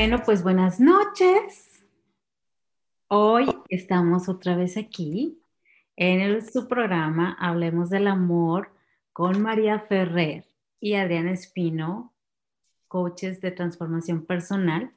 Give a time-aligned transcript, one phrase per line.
[0.00, 1.84] Bueno, pues buenas noches.
[3.08, 5.42] Hoy estamos otra vez aquí
[5.96, 8.70] en su programa Hablemos del Amor
[9.12, 10.44] con María Ferrer
[10.78, 12.14] y Adriana Espino,
[12.86, 14.92] coaches de transformación personal.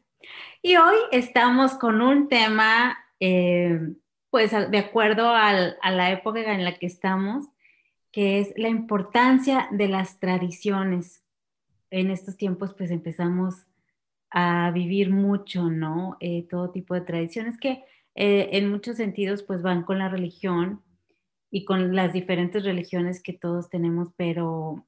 [0.61, 3.79] Y hoy estamos con un tema, eh,
[4.29, 7.47] pues de acuerdo a la época en la que estamos,
[8.11, 11.23] que es la importancia de las tradiciones.
[11.89, 13.65] En estos tiempos, pues empezamos
[14.31, 16.17] a vivir mucho, ¿no?
[16.21, 17.83] Eh, todo tipo de tradiciones que
[18.15, 20.81] eh, en muchos sentidos pues van con la religión
[21.51, 24.87] y con las diferentes religiones que todos tenemos, pero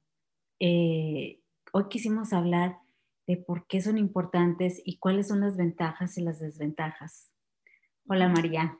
[0.60, 1.40] eh,
[1.72, 2.78] hoy quisimos hablar
[3.26, 7.30] de por qué son importantes y cuáles son las ventajas y las desventajas.
[8.06, 8.78] Hola María.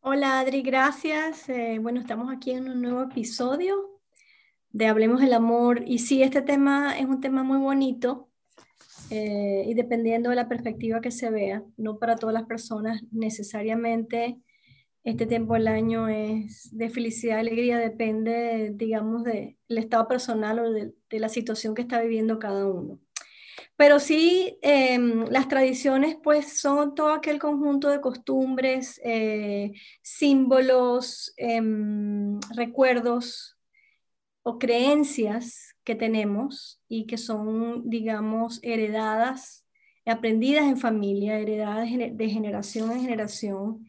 [0.00, 1.46] Hola Adri, gracias.
[1.80, 4.00] bueno, estamos aquí en un nuevo episodio
[4.70, 8.25] de Hablemos del Amor y sí, este tema es un tema muy bonito
[9.10, 14.38] eh, y dependiendo de la perspectiva que se vea, no para todas las personas necesariamente
[15.06, 20.94] este tiempo del año es de felicidad, alegría, depende, digamos, del estado personal o de,
[21.10, 22.98] la situación que está viviendo cada uno.
[23.76, 32.40] Pero sí, em, las tradiciones pues son todo aquel conjunto de costumbres, eh, símbolos, em,
[32.56, 33.56] recuerdos
[34.42, 39.64] o creencias que tenemos y que son, digamos, heredadas,
[40.04, 43.86] aprendidas en familia, heredadas de generación en generación,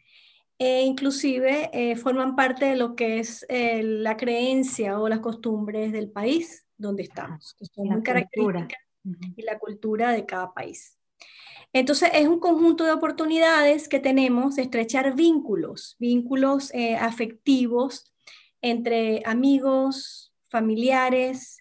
[0.60, 5.92] e inclusive eh, forman parte de lo que es eh, la creencia o las costumbres
[5.92, 8.80] del país donde estamos, que son muy características
[9.36, 10.98] y la cultura de cada país.
[11.74, 18.14] Entonces, es un conjunto de oportunidades que tenemos de estrechar vínculos, vínculos eh, afectivos
[18.62, 21.58] entre amigos, familiares,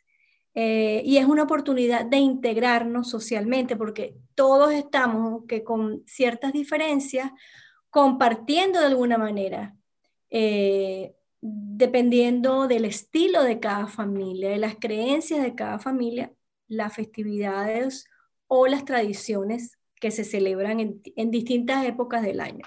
[0.58, 7.30] eh, y es una oportunidad de integrarnos socialmente, porque todos estamos, que con ciertas diferencias,
[7.90, 9.76] compartiendo de alguna manera,
[10.30, 16.32] eh, dependiendo del estilo de cada familia, de las creencias de cada familia,
[16.68, 18.06] las festividades
[18.46, 22.64] o las tradiciones que se celebran en, distintas épocas del año.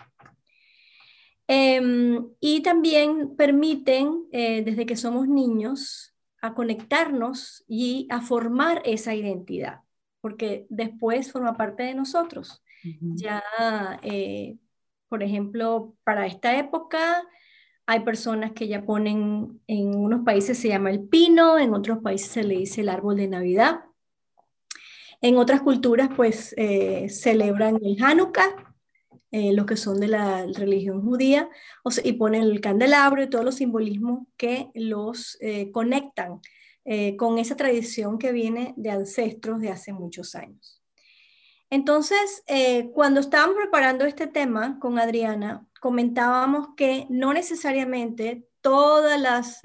[1.47, 9.13] Em, y también permiten, eh, desde que somos niños, a conectarnos y a formar esa
[9.15, 9.81] identidad,
[10.21, 12.63] porque después forma parte de nosotros.
[13.01, 13.43] Ya,
[14.03, 14.57] eh,
[15.09, 17.23] por ejemplo, para esta época
[17.85, 22.29] hay personas que ya ponen, en unos países se llama el pino, en otros países
[22.29, 23.81] se le dice el árbol de Navidad.
[25.21, 28.68] En otras culturas, pues, eh, celebran el Hanukkah,
[29.31, 31.49] eh, los que son de la religión judía,
[32.03, 36.41] y ponen el candelabro y todos los simbolismos que los eh, conectan
[36.83, 40.81] eh, con esa tradición que viene de ancestros de hace muchos años.
[41.69, 42.43] Entonces,
[42.93, 49.61] cuando estábamos preparando este tema con Adriana, comentábamos que no necesariamente todas las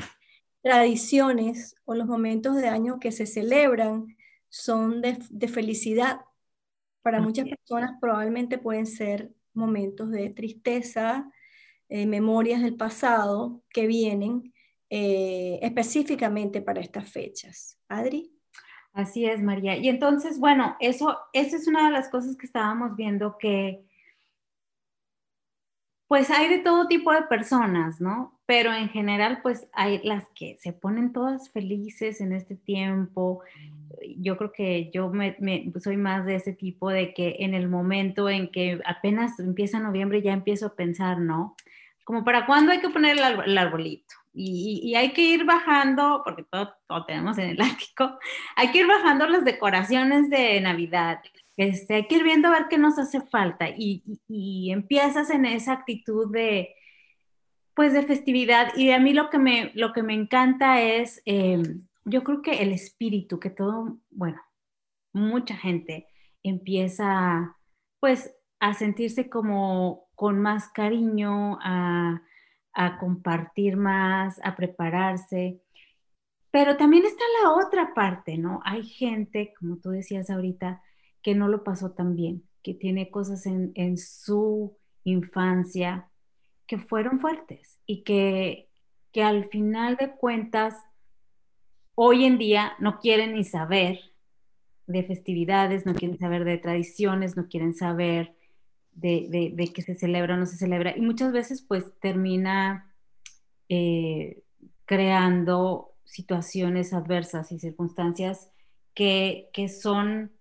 [0.60, 4.14] tradiciones o los momentos de año que se celebran
[4.50, 6.20] son de, de felicidad.
[7.00, 11.30] Para muchas personas probablemente pueden ser momentos de tristeza,
[11.88, 14.52] eh, memorias del pasado que vienen
[14.90, 17.78] eh, específicamente para estas fechas.
[17.88, 18.30] Adri.
[18.92, 19.76] Así es, María.
[19.76, 23.84] Y entonces, bueno, eso, esa es una de las cosas que estábamos viendo que,
[26.06, 28.38] pues hay de todo tipo de personas, ¿no?
[28.46, 33.42] Pero en general, pues hay las que se ponen todas felices en este tiempo,
[34.16, 35.36] yo creo que yo me,
[35.82, 40.22] soy más de ese tipo de que en el momento en que apenas empieza noviembre
[40.22, 41.56] ya empiezo a pensar, ¿no?
[42.04, 44.14] Como para cuándo hay que poner el, arbolito.
[44.32, 48.18] Y, hay que ir bajando, porque todo, todo, tenemos en el ático,
[48.56, 51.20] hay que ir bajando las decoraciones de Navidad.
[51.56, 53.68] Este, hay que ir viendo a ver qué nos hace falta.
[53.68, 56.74] Y, y empiezas en esa actitud de,
[57.74, 58.74] pues, de festividad.
[58.76, 61.22] Y a mí lo que me, lo que me encanta es...
[61.24, 64.40] Em, yo creo que el espíritu, que todo, bueno,
[65.12, 66.06] mucha gente
[66.42, 67.56] empieza
[68.00, 72.20] pues a sentirse como con más cariño, a,
[72.98, 75.60] compartir más, a prepararse.
[76.50, 78.60] Pero también está la otra parte, ¿no?
[78.64, 80.82] Hay gente, como tú decías ahorita,
[81.22, 86.10] que no lo pasó tan bien, que tiene cosas en, en su infancia
[86.66, 88.70] que fueron fuertes y que,
[89.12, 90.74] que al final de cuentas
[91.94, 94.00] hoy en día no quieren ni saber
[94.86, 98.34] de festividades, no quieren saber de tradiciones, no quieren saber
[98.92, 100.96] de, de, qué se celebra o no se celebra.
[100.96, 102.92] Y muchas veces pues termina
[103.68, 104.42] eh,
[104.84, 108.50] creando situaciones adversas y circunstancias
[108.94, 109.50] que,
[109.80, 110.32] son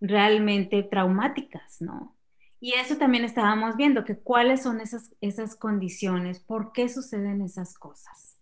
[0.00, 2.14] realmente traumáticas, ¿no?
[2.60, 7.76] Y eso también estábamos viendo, que cuáles son esas, esas condiciones, por qué suceden esas
[7.78, 8.38] cosas,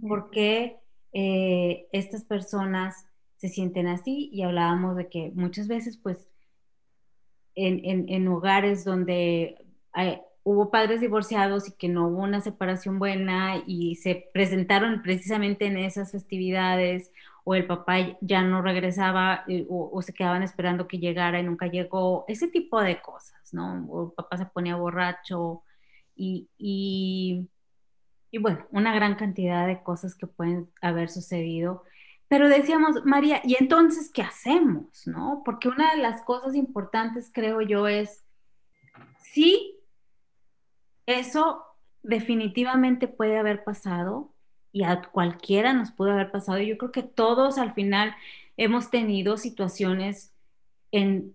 [0.00, 0.78] por qué
[1.12, 6.28] eh, estas personas se sienten así y hablábamos de que muchas veces pues
[7.54, 9.56] en, en, hogares donde
[10.42, 15.76] hubo padres divorciados y que no hubo una separación buena y se presentaron precisamente en
[15.78, 17.10] esas festividades
[17.44, 21.66] o el papá ya no regresaba eh, o, se quedaban esperando que llegara y nunca
[21.66, 23.86] llegó, ese tipo de cosas, ¿no?
[23.88, 25.62] O el papá se ponía borracho
[26.14, 27.48] y, y,
[28.30, 31.84] y bueno, una gran cantidad de cosas que pueden haber sucedido.
[32.28, 35.06] Pero decíamos, María, ¿y entonces qué hacemos?
[35.06, 35.42] ¿No?
[35.44, 38.24] Porque una de las cosas importantes, creo yo, es,
[39.20, 39.78] sí,
[41.06, 41.64] eso
[42.02, 44.32] definitivamente puede haber pasado,
[44.72, 46.58] y a cualquiera nos pudo haber pasado.
[46.60, 48.14] Yo creo que todos al final
[48.56, 50.32] hemos tenido situaciones
[50.92, 51.32] en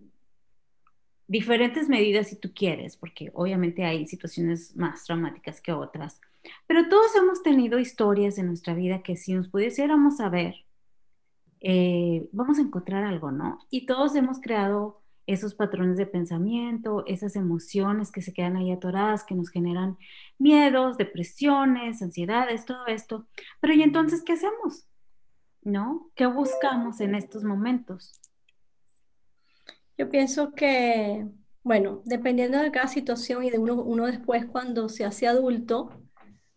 [1.26, 6.20] diferentes medidas si tú quieres, porque obviamente hay situaciones más traumáticas que otras,
[6.66, 10.54] pero todos hemos tenido historias en nuestra vida que si nos pudiéramos saber,
[11.60, 13.58] eh, vamos a encontrar algo, ¿no?
[13.70, 19.24] Y todos hemos creado esos patrones de pensamiento, esas emociones que se quedan ahí atoradas,
[19.24, 19.98] que nos generan
[20.38, 23.26] miedos, depresiones, ansiedades, todo esto.
[23.60, 24.86] Pero ¿y entonces qué hacemos?
[25.62, 26.10] ¿No?
[26.14, 28.12] ¿Qué buscamos en estos momentos?
[29.98, 31.26] Yo pienso que,
[31.64, 35.90] bueno, dependiendo de cada situación y de uno, uno después cuando se hace adulto,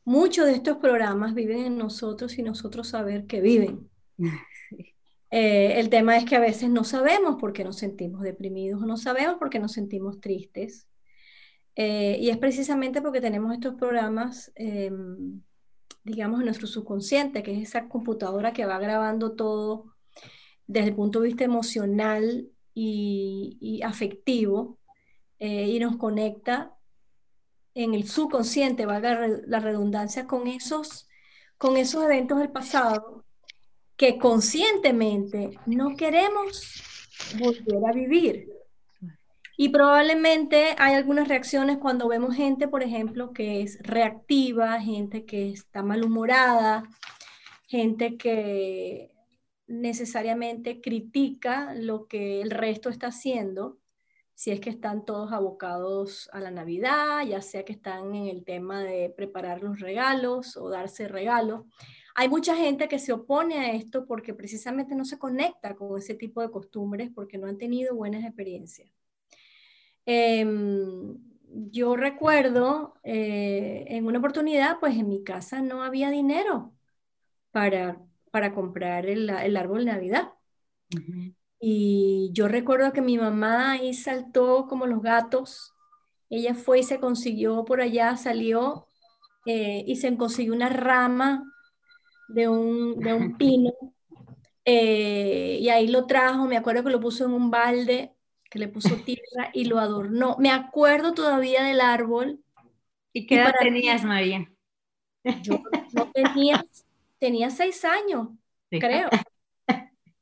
[0.03, 3.89] muchos de estos programas viven en nosotros y nosotros saber que viven.
[5.31, 8.97] Eh, el tema es que a veces no sabemos por qué nos sentimos deprimidos no
[8.97, 10.87] sabemos por qué nos sentimos tristes.
[11.75, 15.41] Eh, y es precisamente porque tenemos estos programas, em,
[16.03, 19.93] digamos, en nuestro subconsciente, que es esa computadora que va grabando todo
[20.67, 24.77] desde el punto de vista emocional y, afectivo
[25.39, 26.75] eh, y nos conecta
[27.83, 31.07] en el subconsciente, valga la redundancia, con esos,
[31.57, 33.23] con esos eventos del pasado
[33.95, 36.83] que conscientemente no queremos
[37.37, 38.49] volver a vivir.
[39.57, 45.49] Y probablemente hay algunas reacciones cuando vemos gente, por ejemplo, que es reactiva, gente que
[45.49, 46.83] está malhumorada,
[47.67, 49.11] gente que
[49.67, 53.78] necesariamente critica lo que el resto está haciendo,
[54.39, 58.45] si es que están todos abocados a la Navidad, ya sea que están en el
[58.45, 61.65] tema de preparar los regalos o darse regalos.
[62.15, 66.13] Hay mucha gente que se opone a esto porque precisamente no se conecta con ese
[66.13, 68.89] tipo de costumbres porque no han tenido buenas experiencias.
[70.05, 71.17] Em,
[71.69, 76.73] yo recuerdo eh, en una oportunidad, pues en mi casa no había dinero
[77.51, 78.01] para,
[78.31, 80.29] para comprar el, árbol de Navidad.
[81.59, 85.73] Y yo recuerdo que mi mamá ahí saltó como los gatos.
[86.29, 88.87] Ella fue y se consiguió por allá, salió
[89.45, 91.43] eh, y se consiguió una rama
[92.29, 93.71] de un, de un pino.
[94.71, 98.13] Eh, y ahí lo trajo, me acuerdo que lo puso en un balde,
[98.51, 100.35] que le puso tierra y lo adornó.
[100.37, 102.43] Me acuerdo todavía del árbol.
[103.11, 104.47] ¿Y qué edad tenías, María?
[105.41, 105.63] Yo
[105.93, 106.63] no tenía,
[107.17, 108.27] tenía seis años,
[108.69, 109.09] creo.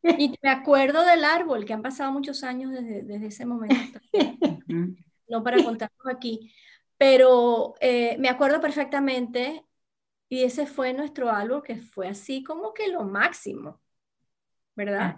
[0.19, 3.99] Y me acuerdo del árbol, que han pasado muchos años desde, desde ese momento.
[5.27, 6.53] no para contarnos aquí.
[6.97, 9.63] Pero eh, me acuerdo perfectamente
[10.29, 13.79] y ese fue nuestro árbol que fue así como que lo máximo,
[14.75, 15.15] ¿verdad?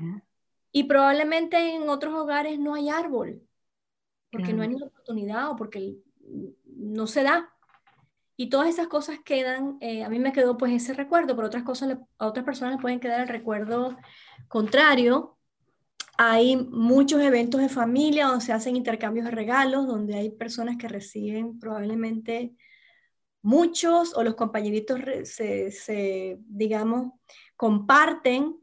[0.71, 3.41] Y probablemente en otros hogares no hay árbol,
[4.31, 5.95] porque no hay ni oportunidad o porque
[6.65, 7.55] no se da.
[8.41, 11.63] Y todas esas cosas quedan, eh, a mí me quedó pues ese recuerdo, pero otras
[11.63, 13.97] cosas, a otras personas les pueden quedar el recuerdo
[14.47, 15.37] contrario.
[16.17, 20.87] Hay muchos eventos de familia donde se hacen intercambios de regalos, donde hay personas que
[20.87, 22.55] reciben probablemente
[23.41, 27.11] muchos o los compañeritos se, digamos,
[27.57, 28.55] comparten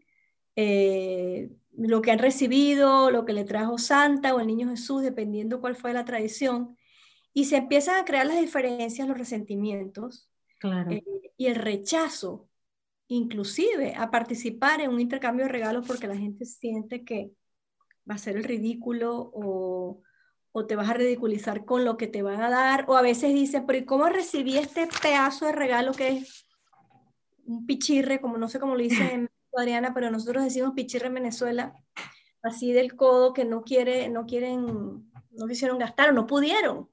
[0.56, 5.61] eh, lo que han recibido, lo que le trajo Santa o el Niño Jesús, dependiendo
[5.61, 6.78] cuál fue la tradición,
[7.37, 10.31] y se empiezan a crear las diferencias, los resentimientos
[10.90, 11.02] eh,
[11.37, 12.49] y el rechazo,
[13.09, 17.33] inclusive a participar en un intercambio de regalos porque la gente siente que
[18.11, 20.00] va a ser el ridículo o
[20.59, 23.35] o te vas a ridiculizar con lo que te van a dar, o a veces
[23.35, 26.47] dicen, pero ¿y cómo recibí este pedazo de regalo que es
[27.45, 31.75] un pichirre, como no sé cómo lo dice Adriana, pero nosotros decimos pichirre en Venezuela,
[32.43, 36.88] así del codo que no quiere, no quieren, no quisieron gastar o no pudieron.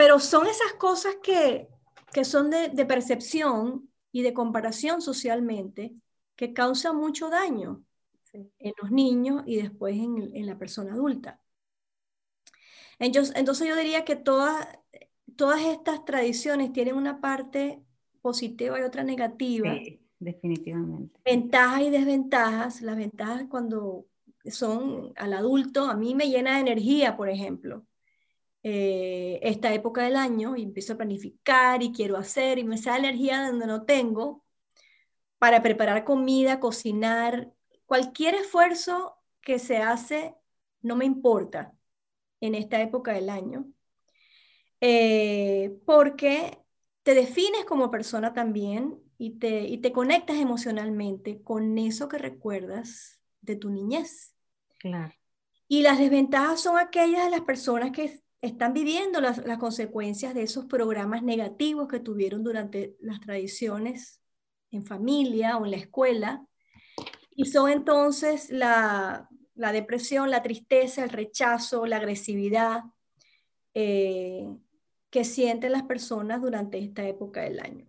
[0.00, 1.68] Pero son esas cosas que,
[2.14, 5.94] que son de, de percepción y de comparación socialmente
[6.36, 7.84] que causan mucho daño.
[8.32, 11.38] en los niños y después en, en la persona adulta.
[12.98, 14.66] Entonces, entonces yo diría que todas,
[15.36, 17.82] todas estas tradiciones tienen una parte
[18.22, 19.74] positiva y otra negativa.
[19.74, 21.20] Sí, definitivamente.
[21.22, 22.80] Ventajas y desventajas.
[22.80, 24.06] Las ventajas cuando
[24.50, 27.84] son al adulto, a mí me llena de energía, por ejemplo.
[28.62, 33.08] Eh, esta época del año y empiezo a planificar y quiero hacer y me sale
[33.08, 34.44] energía donde no tengo
[35.38, 37.50] para preparar comida, cocinar,
[37.86, 40.34] cualquier esfuerzo que se hace
[40.82, 41.74] no me importa
[42.40, 43.66] en esta época del año,
[44.80, 46.58] eh, porque
[47.02, 53.20] te defines como persona también y te, y te conectas emocionalmente con eso que recuerdas
[53.40, 54.34] de tu niñez.
[54.78, 55.14] Claro.
[55.68, 60.66] Y las desventajas son aquellas de las personas que están viviendo las, consecuencias de esos
[60.66, 64.20] programas negativos que tuvieron durante las tradiciones
[64.70, 66.46] en familia o en la escuela.
[67.34, 72.84] Y son entonces la, la depresión, la tristeza, el rechazo, la agresividad
[73.74, 74.48] eh,
[75.10, 77.86] que sienten las personas durante esta época del año.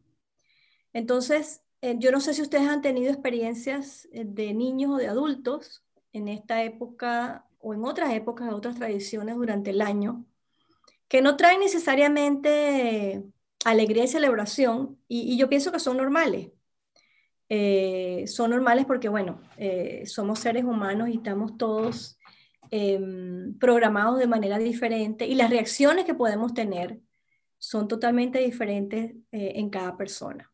[0.93, 5.07] Entonces, eh, yo no sé si ustedes han tenido experiencias eh, de niños o de
[5.07, 10.25] adultos en esta época o en otras épocas, de otras tradiciones durante el año,
[11.11, 13.21] que no traen necesariamente
[13.65, 16.51] alegría y celebración, y, yo pienso que son normales.
[17.49, 22.17] Eh, son normales porque, bueno, eh, somos seres humanos y estamos todos
[22.69, 27.01] em, programados de manera diferente y las reacciones que podemos tener
[27.57, 30.49] son totalmente diferentes eh, en cada persona.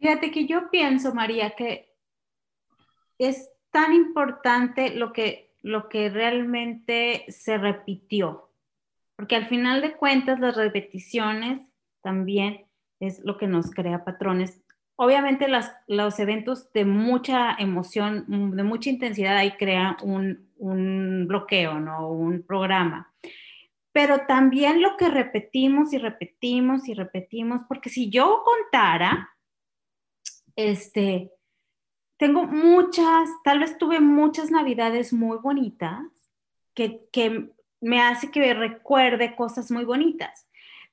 [0.00, 1.94] Fíjate que yo pienso, María, que
[3.16, 8.50] es tan importante lo que, lo que realmente se repitió,
[9.16, 11.60] porque al final de cuentas las repeticiones
[12.02, 12.66] también
[13.00, 14.64] es lo que nos crea patrones
[14.96, 15.46] obviamente
[15.88, 22.08] los eventos de mucha emoción, de mucha intensidad, ahí crea un, un bloqueo, ¿no?
[22.08, 23.12] Un programa.
[23.92, 29.30] Pero también lo que repetimos y repetimos y repetimos, porque si yo contara,
[30.56, 31.32] este,
[32.16, 36.02] tengo muchas, tal vez tuve muchas navidades muy bonitas
[36.74, 37.53] que, que
[37.84, 40.46] me hace que recuerde cosas muy bonitas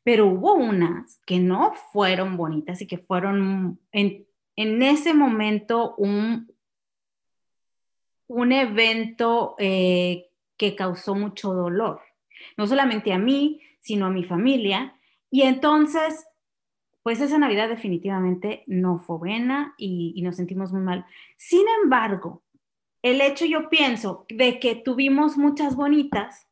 [0.04, 6.52] pero hubo unas que no fueron bonitas y que fueron en, ese momento un,
[8.28, 12.02] un evento eh, que causó mucho dolor,
[12.58, 14.96] no solamente a mí, sino a mi familia.
[15.30, 16.28] Y entonces,
[17.04, 21.06] pues esa Navidad definitivamente no fue buena y nos sentimos muy mal.
[21.38, 22.44] Sin embargo,
[23.02, 26.48] el hecho yo pienso de que tuvimos muchas bonitas,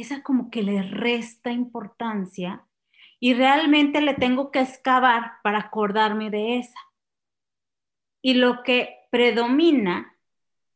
[0.00, 2.64] esa como que le resta importancia
[3.20, 6.78] y realmente le tengo que excavar para acordarme de esa.
[8.22, 10.16] Y lo que predomina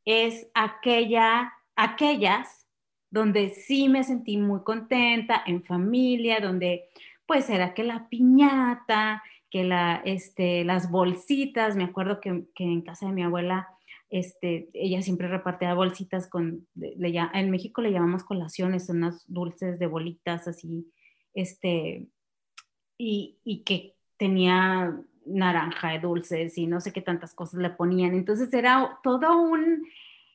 [0.04, 2.66] es aquella, aquellas
[3.10, 6.88] donde sí me sentí muy contenta, en familia, donde
[7.26, 12.82] pues era que la piñata, que la, este, las bolsitas, me acuerdo que, que en
[12.82, 13.68] casa de mi abuela
[14.10, 20.48] este, ella siempre repartía bolsitas con, en México le llamamos colaciones, unas dulces de bolitas
[20.48, 20.90] así,
[21.34, 22.06] este,
[22.96, 28.14] y, y que tenía naranja de dulces y no sé qué tantas cosas le ponían.
[28.14, 29.86] Entonces era todo un,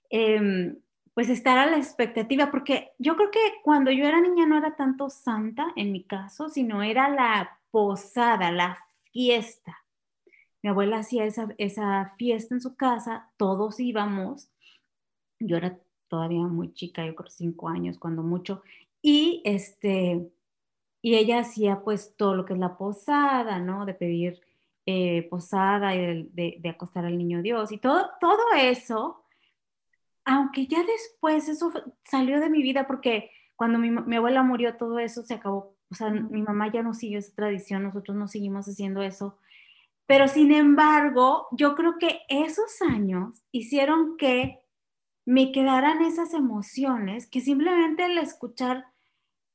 [0.09, 0.75] eh,
[1.13, 4.75] pues estar a la expectativa, porque yo creo que cuando yo era niña no era
[4.75, 8.77] tanto santa en mi caso, sino era la posada, la
[9.11, 9.82] fiesta
[10.63, 14.49] mi abuela hacía esa, fiesta en su casa, todos íbamos,
[15.39, 15.77] yo era
[16.07, 18.63] todavía muy chica, yo creo cinco años, cuando mucho,
[19.01, 20.31] y este,
[21.01, 23.85] y ella hacía pues todo lo que es la posada, ¿no?
[23.85, 24.41] De pedir
[24.85, 29.25] eh, posada y de, acostar al niño Dios y todo, todo eso,
[30.23, 31.73] aunque ya después eso
[32.05, 35.95] salió de mi vida porque cuando mi, mi, abuela murió todo eso se acabó, o
[35.95, 39.37] sea, mi mamá ya no siguió esa tradición, nosotros no seguimos haciendo eso,
[40.05, 44.59] pero sin embargo, yo creo que esos años hicieron que
[45.25, 48.85] me quedaran esas emociones que simplemente el escuchar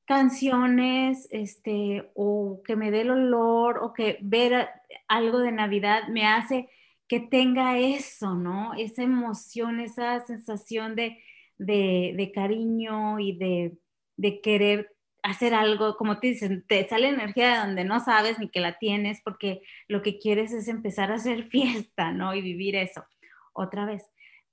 [0.06, 4.68] canciones, este, o que me dé el olor, o que ver
[5.06, 6.70] algo de Navidad me hace
[7.08, 8.74] que tenga eso, ¿no?
[8.74, 11.18] Esa emoción, esa sensación de,
[11.58, 13.78] de, cariño y de,
[14.16, 18.48] de querer hacer algo, como te dicen, te sale energía de donde no sabes ni
[18.48, 22.34] que la tienes, porque lo que quieres es empezar a hacer fiesta, ¿no?
[22.34, 23.04] Y vivir eso
[23.52, 24.04] otra vez.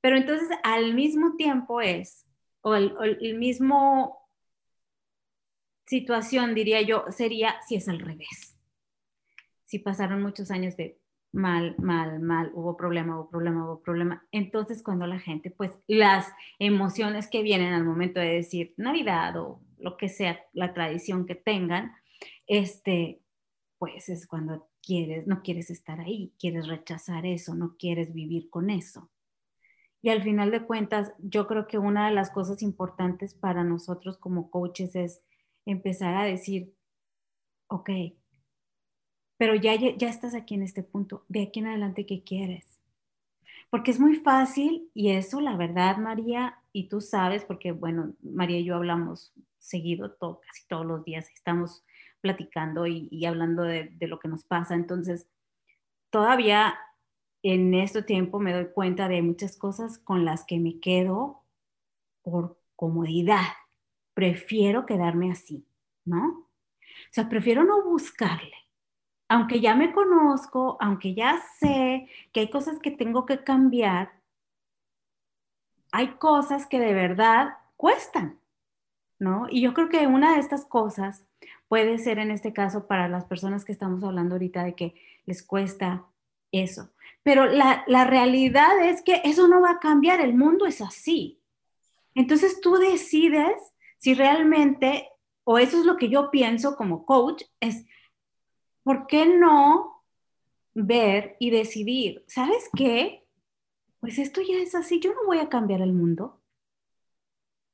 [0.01, 2.25] Pero entonces al mismo tiempo es,
[2.61, 4.19] o el, mismo
[5.85, 8.57] situación, diría yo, sería si es al revés.
[9.65, 10.99] Si pasaron muchos años de
[11.31, 14.27] mal, mal, mal, hubo problema, hubo problema, hubo problema.
[14.31, 19.59] Entonces, cuando la gente, pues las emociones que vienen al momento de decir Navidad o
[19.85, 21.93] lo que sea, la tradición que tengan,
[22.47, 23.21] este,
[23.77, 28.71] pues es cuando quieres, no quieres estar ahí, quieres rechazar eso, no quieres vivir con
[28.71, 29.11] eso.
[30.01, 34.17] Y al final de cuentas, yo creo que una de las cosas importantes para nosotros
[34.17, 35.21] como coaches es
[35.67, 36.73] empezar a decir,
[37.67, 37.91] ok,
[39.37, 42.65] pero ya, ya estás aquí en este punto, de aquí en adelante, ¿qué quieres?
[43.69, 48.59] Porque es muy fácil y eso, la verdad, María, y tú sabes, porque bueno, María
[48.59, 51.85] y yo hablamos seguido, todo, casi todos los días, estamos
[52.19, 54.75] platicando y, hablando de, de, lo que nos pasa.
[54.75, 55.29] Entonces,
[56.09, 56.77] todavía
[57.43, 61.45] en este tiempo me doy cuenta de muchas cosas con las que me quedo
[62.23, 63.53] por comodidad.
[64.13, 65.65] Prefiero quedarme así,
[66.03, 66.27] ¿no?
[66.27, 68.65] O sea, prefiero no buscarle
[69.27, 74.11] aunque ya me conozco, aunque ya sé que hay cosas que tengo que cambiar,
[75.95, 78.37] hay cosas que de verdad cuestan,
[79.17, 79.47] ¿no?
[79.49, 81.23] Y yo creo que una de estas cosas
[81.69, 84.93] puede ser en este caso para las personas que estamos hablando ahorita de que
[85.25, 86.05] les cuesta
[86.51, 86.89] eso.
[87.23, 91.39] Pero la, la realidad es que eso no va a cambiar, el mundo es así.
[92.13, 93.55] Entonces tú decides
[93.97, 95.07] si realmente,
[95.45, 97.85] o eso es lo que yo pienso como coach, es
[98.83, 100.03] ¿por qué no
[100.73, 103.24] ver y decidir, ¿sabes qué?
[104.05, 106.39] Pues esto ya es así, yo no voy a cambiar el mundo.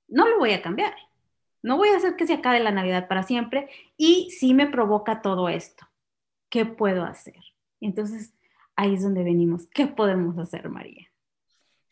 [0.07, 0.95] No lo voy a cambiar.
[1.61, 5.21] No voy a hacer que se acabe la Navidad para siempre y si me provoca
[5.21, 5.85] todo esto.
[6.47, 7.35] ¿Qué puedo hacer?
[7.81, 8.33] Entonces,
[8.77, 9.67] ahí es donde venimos.
[9.67, 11.05] ¿Qué podemos hacer, María?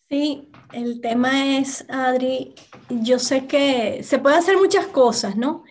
[0.08, 2.56] Sí, el tema es, Adri,
[2.90, 5.66] yo sé que se puede hacer muchas cosas, ¿no?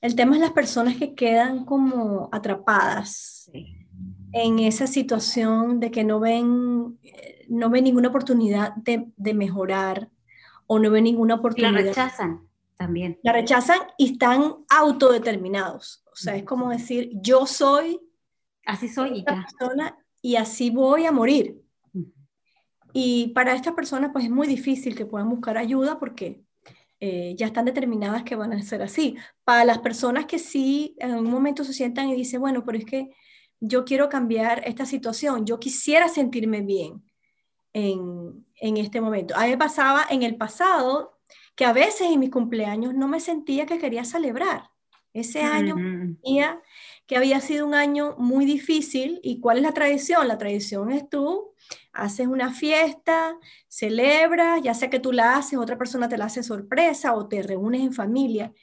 [0.00, 3.50] El tema es las personas que quedan como atrapadas
[4.32, 6.98] en esa situación de que no ven,
[7.48, 10.08] no ven ninguna oportunidad de, mejorar
[10.66, 11.72] o no ven ninguna oportunidad.
[11.72, 13.18] La rechazan también.
[13.22, 16.02] La rechazan y están autodeterminados.
[16.12, 18.00] O sea, es como decir, yo soy.
[18.64, 19.44] Así soy y ya.
[19.44, 21.60] Persona y así voy a morir.
[22.94, 26.42] Y para estas personas, pues es muy difícil que puedan buscar ayuda porque
[27.00, 29.16] eh, ya están determinadas que van a ser así.
[29.44, 32.84] Para las personas que sí en un momento se sientan y dicen, bueno, pero es
[32.84, 33.10] que
[33.64, 37.04] yo quiero cambiar esta situación, yo quisiera sentirme bien
[37.72, 39.36] en, en este momento.
[39.36, 41.20] A mí me pasaba en el pasado
[41.54, 44.70] que a veces en mis cumpleaños no me sentía que quería celebrar.
[45.14, 45.76] Ese año
[47.06, 49.20] que había sido un año muy difícil.
[49.22, 50.26] ¿Y cuál es la tradición?
[50.26, 51.52] La tradición es tú
[51.92, 53.36] haces una fiesta,
[53.68, 57.42] celebras, ya sea que tú la haces, otra persona te la hace sorpresa o te
[57.42, 58.54] reúnes en familia.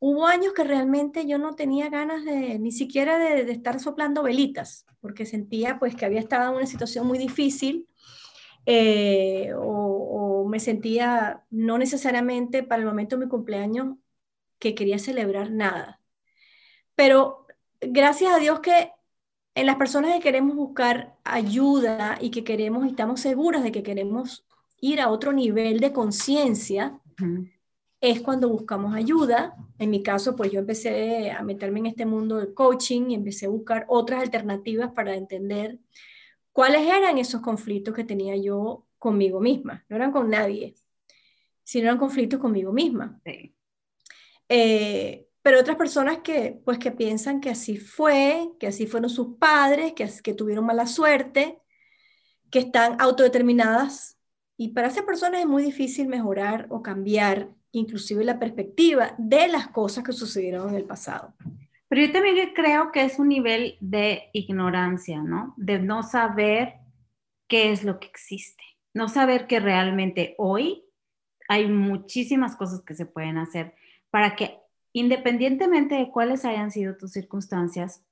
[0.00, 4.86] Hubo años que realmente yo no tenía ganas de ni siquiera de, estar soplando velitas,
[5.00, 7.88] porque sentía pues que había estado en una situación muy difícil
[8.66, 13.96] eh, o, o me sentía no necesariamente para el momento de mi cumpleaños
[14.58, 16.00] que quería celebrar nada.
[16.94, 17.46] Pero
[17.80, 18.92] gracias a Dios que
[19.54, 23.82] en las personas que queremos buscar ayuda y que queremos y estamos seguras de que
[23.82, 24.46] queremos
[24.80, 27.00] ir a otro nivel de conciencia,
[28.00, 29.56] es cuando buscamos ayuda.
[29.78, 33.46] En mi caso, pues yo empecé a meterme en este mundo del coaching y empecé
[33.46, 35.78] a buscar otras alternativas para entender
[36.52, 39.84] cuáles eran esos conflictos que tenía yo conmigo misma.
[39.88, 40.74] No eran con nadie,
[41.64, 43.20] sino eran conflictos conmigo misma.
[43.24, 43.54] Sí.
[44.48, 49.36] Eh, pero otras personas que, pues, que piensan que así fue, que así fueron sus
[49.38, 51.60] padres, que, que tuvieron mala suerte,
[52.50, 54.18] que están autodeterminadas.
[54.56, 59.68] Y para esas personas es muy difícil mejorar o cambiar inclusive la perspectiva de las
[59.68, 61.34] cosas que sucedieron en el pasado.
[61.88, 65.54] Pero yo también creo que es un nivel de ignorancia, ¿no?
[65.56, 66.74] De no saber
[67.46, 70.84] qué es lo que existe, no saber que realmente hoy
[71.48, 73.74] hay muchísimas cosas que se pueden hacer
[74.10, 74.58] para que
[74.92, 78.04] independientemente de cuáles hayan sido tus circunstancias,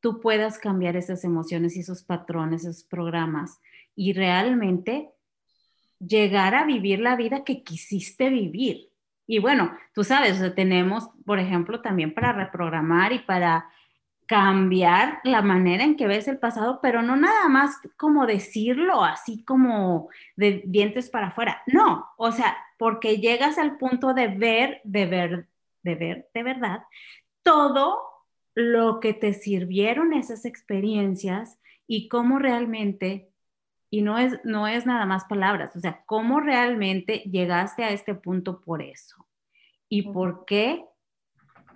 [0.00, 3.60] tú puedas cambiar esas emociones y esos patrones, esos programas
[3.94, 5.10] y realmente
[5.98, 8.90] llegar a vivir la vida que quisiste vivir.
[9.26, 13.68] Y bueno, tú sabes, tenemos, por ejemplo, también para reprogramar y para
[14.26, 19.44] cambiar la manera en que ves el pasado, pero no nada más como decirlo así
[19.44, 21.62] como de dientes para afuera.
[21.66, 25.46] No, o sea, porque llegas al punto de ver, de ver,
[25.82, 26.82] de ver de verdad
[27.42, 28.00] todo
[28.54, 33.30] lo que te sirvieron esas experiencias y cómo realmente,
[33.96, 38.14] y no es, no es nada más palabras, o sea, cómo realmente llegaste a este
[38.14, 39.26] punto por eso
[39.88, 40.84] y por qué,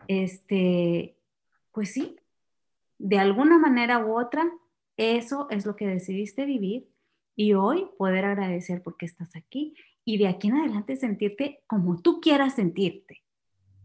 [0.06, 1.16] este,
[1.72, 2.16] pues sí,
[2.98, 4.44] de alguna manera u otra,
[4.98, 6.90] eso es lo que decidiste vivir
[7.36, 12.20] y hoy poder agradecer porque estás aquí y de aquí en adelante sentirte como tú
[12.20, 13.22] quieras sentirte.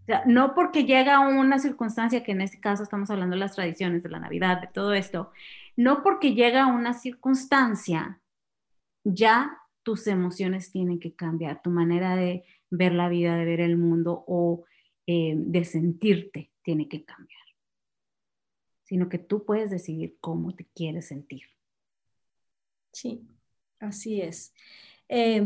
[0.02, 3.56] O sea, no porque llega una circunstancia, que en este caso estamos hablando de las
[3.56, 5.32] tradiciones, de la Navidad, de todo esto,
[5.78, 8.20] no porque llega una circunstancia,
[9.06, 13.78] ya tus emociones tienen que cambiar, tu manera de ver la vida, de ver el
[13.78, 14.66] mundo o
[15.06, 17.44] eh, de sentirte tiene que cambiar,
[18.84, 21.44] sino que tú puedes decidir cómo te quieres sentir.
[22.92, 23.28] Sí,
[23.80, 24.54] así es.
[25.08, 25.40] Eh,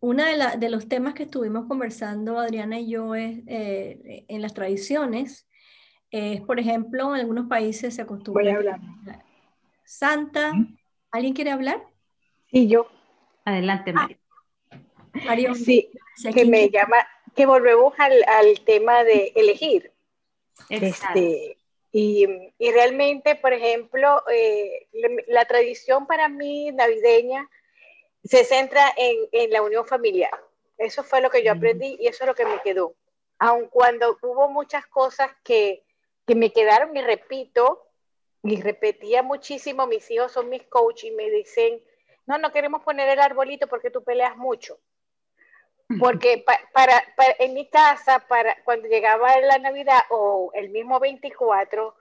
[0.00, 4.52] uno de, de, los temas que estuvimos conversando Adriana y yo es eh, en las
[4.52, 5.48] tradiciones,
[6.10, 8.80] es, por ejemplo, en algunos países se acostumbra Voy a hablar.
[9.84, 10.52] Santa.
[11.10, 11.89] ¿Alguien quiere hablar?
[12.50, 12.88] Sí, yo.
[13.44, 14.18] Adelante, Mario.
[14.70, 14.78] Ah,
[15.26, 15.90] Mario sí,
[16.34, 16.96] que me llama,
[17.34, 19.92] que volvemos al, al tema de elegir.
[20.68, 21.56] Este,
[21.92, 22.26] y,
[22.58, 27.48] y, realmente, por ejemplo, eh, la, la, tradición para mí navideña
[28.24, 30.30] se centra en, en, la unión familiar.
[30.76, 32.94] Eso fue lo que yo aprendí y eso es lo que me quedó.
[33.38, 35.82] Aun cuando hubo muchas cosas que,
[36.26, 37.86] que me quedaron y repito,
[38.42, 41.80] y repetía muchísimo, mis hijos son mis coaches y me dicen,
[42.30, 44.78] no, no queremos poner el arbolito porque tú peleas mucho.
[45.98, 51.00] Porque pa, para, para, en mi casa, para, cuando llegaba la Navidad o el mismo
[51.00, 51.96] 24,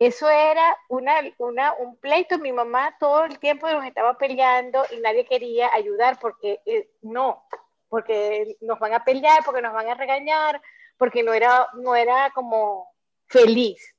[0.00, 2.40] eso era una, una, un pleito.
[2.40, 7.44] Mi mamá todo el tiempo nos estaba peleando y nadie quería ayudar porque eh, no,
[7.88, 10.60] porque nos van a pelear, porque nos van a regañar,
[10.96, 12.92] porque no era, no era como
[13.26, 13.94] feliz.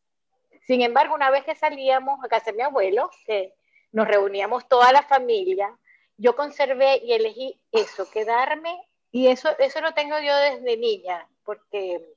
[0.67, 3.53] Sin embargo, una vez que salíamos a casa de mi abuelo, que
[3.91, 5.77] nos reuníamos toda la familia,
[6.17, 8.77] yo conservé y elegí eso, quedarme
[9.11, 12.15] y eso, eso lo tengo yo desde niña, porque...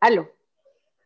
[0.00, 0.30] Aló.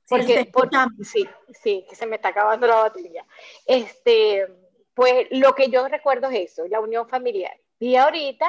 [0.09, 1.29] Porque, sí, porque, sí,
[1.63, 3.25] sí, que se me está acabando la batería.
[3.67, 4.49] Este,
[4.95, 7.57] pues lo que yo recuerdo es eso, la unión familiar.
[7.79, 8.49] Y ahorita,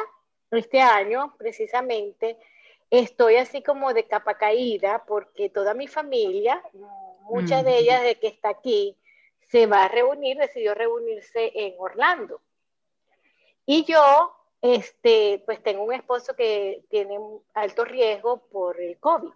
[0.52, 2.38] este año, precisamente,
[2.90, 6.64] estoy así como de capa caída porque toda mi familia,
[7.30, 7.66] mucha mm.
[7.66, 8.98] de ellas de que está aquí,
[9.50, 12.42] se va a reunir, decidió reunirse en Orlando.
[13.66, 17.18] Y yo este, pues tengo un esposo que tiene
[17.54, 19.32] alto riesgo por el COVID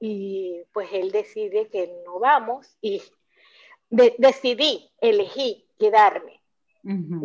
[0.00, 3.02] y pues él decide que no vamos y
[3.90, 6.40] de, decidí, elegí quedarme.
[6.84, 7.20] Uh -huh.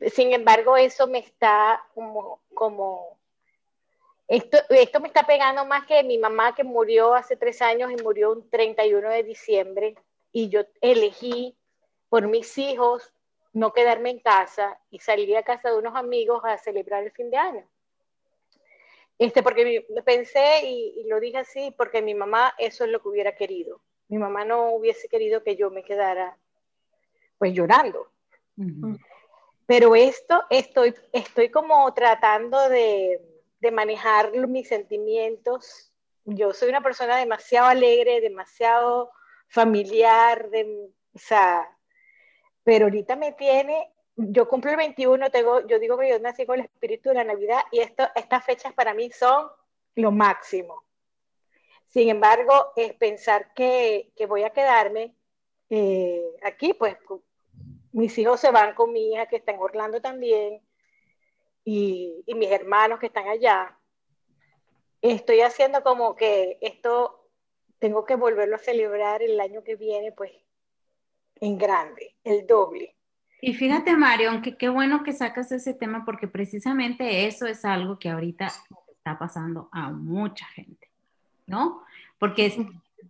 [0.00, 3.18] Y sin embargo eso me está como, como
[4.28, 8.02] esto, esto me está pegando más que mi mamá que murió hace tres años y
[8.02, 9.96] murió un 31 de diciembre
[10.36, 11.56] y yo elegí
[12.10, 13.10] por mis hijos
[13.54, 17.30] no quedarme en casa y salir a casa de unos amigos a celebrar el fin
[17.30, 17.66] de año.
[19.18, 23.08] Este, porque pensé y, y, lo dije así, porque mi mamá eso es lo que
[23.08, 23.80] hubiera querido.
[24.08, 26.36] Mi mamá no hubiese querido que yo me quedara
[27.38, 28.10] pues llorando.
[28.58, 29.00] Uh -huh.
[29.64, 33.22] Pero esto estoy, estoy como tratando de,
[33.60, 35.94] de manejar mis sentimientos.
[36.26, 39.15] Yo soy una persona demasiado alegre, demasiado
[39.48, 41.68] familiar, de, o sea,
[42.62, 46.58] pero ahorita me tiene, yo cumplo el 21, tengo, yo digo que yo nací con
[46.58, 49.48] el espíritu de la Navidad y esto, estas fechas para mí son
[49.94, 50.84] lo máximo.
[51.86, 55.14] Sin embargo, es pensar que, que voy a quedarme
[55.70, 56.96] eh, aquí, pues
[57.92, 60.60] mis hijos se van con mi hija que está en Orlando también
[61.64, 63.78] y, y mis hermanos que están allá.
[65.00, 67.15] Estoy haciendo como que esto
[67.78, 70.32] tengo que volverlo a celebrar el año que viene, pues
[71.40, 72.96] en grande, el doble.
[73.40, 77.98] Y fíjate, Mario, que qué bueno que sacas ese tema porque precisamente eso es algo
[77.98, 78.50] que ahorita
[78.88, 80.90] está pasando a mucha gente,
[81.46, 81.82] ¿no?
[82.18, 82.56] Porque es,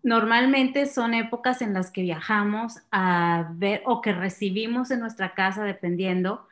[0.02, 5.64] normalmente son épocas en las que viajamos a ver o que recibimos en nuestra casa,
[5.64, 6.46] dependiendo,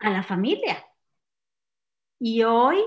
[0.00, 0.84] a la familia.
[2.18, 2.82] Y hoy,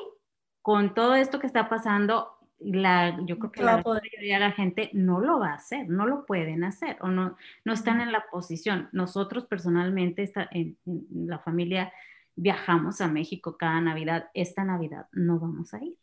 [0.62, 2.33] con todo esto que está pasando,
[2.66, 6.06] la, yo creo que la mayoría de la gente no lo va a hacer, no
[6.06, 8.90] lo pueden hacer o no, no están en la posición.
[8.92, 11.92] Nosotros personalmente, está, en, en la familia,
[12.36, 14.30] viajamos a México cada Navidad.
[14.34, 15.96] Esta Navidad no vamos a ir.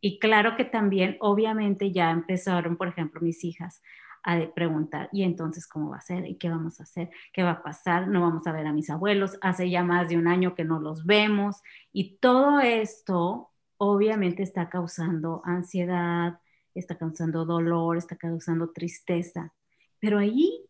[0.00, 3.80] Y claro que también, obviamente, ya empezaron, por ejemplo, mis hijas
[4.24, 6.26] a preguntar, ¿y entonces cómo va a ser?
[6.26, 7.10] ¿Y qué vamos a hacer?
[7.32, 8.08] ¿Qué va a pasar?
[8.08, 9.38] No vamos a ver a mis abuelos.
[9.42, 11.62] Hace ya más de un año que no los vemos.
[11.92, 13.51] Y todo esto
[13.84, 16.38] obviamente está causando ansiedad,
[16.72, 19.52] está causando dolor, está causando tristeza.
[19.98, 20.60] Pero ahí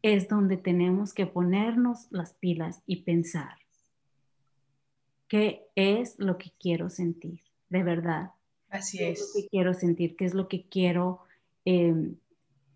[0.00, 3.58] es donde tenemos que ponernos las pilas y pensar
[5.28, 8.30] qué es lo que quiero sentir, de verdad.
[8.70, 9.18] Así es.
[9.18, 10.16] ¿Qué es lo que quiero sentir?
[10.16, 11.20] ¿Qué es lo que quiero
[11.66, 12.14] eh,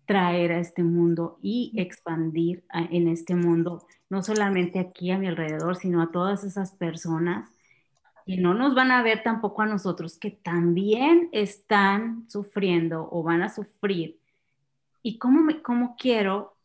[0.05, 5.75] traer a este mundo y expandir en este mundo, no solamente aquí a mi alrededor,
[5.75, 7.49] sino a todas esas personas
[8.25, 13.41] y no nos van a ver tampoco a nosotros que también están sufriendo o van
[13.41, 14.19] a sufrir.
[15.01, 16.55] ¿Y cómo, me, cómo quiero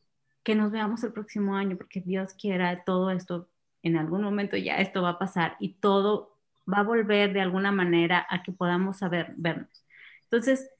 [0.42, 1.76] que nos veamos el próximo año?
[1.76, 3.48] Porque Dios quiera todo esto,
[3.82, 6.36] en algún momento ya esto va a pasar y todo
[6.70, 9.84] va a volver de alguna manera a que podamos saber vernos.
[10.24, 10.70] Entonces,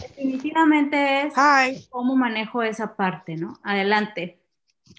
[0.00, 3.58] definitivamente es cómo manejo esa parte, ¿no?
[3.62, 4.39] Adelante.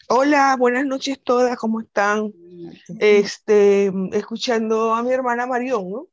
[0.07, 2.33] Hola, buenas noches todas, ¿cómo están?
[2.99, 6.07] Este, escuchando a mi hermana Marión.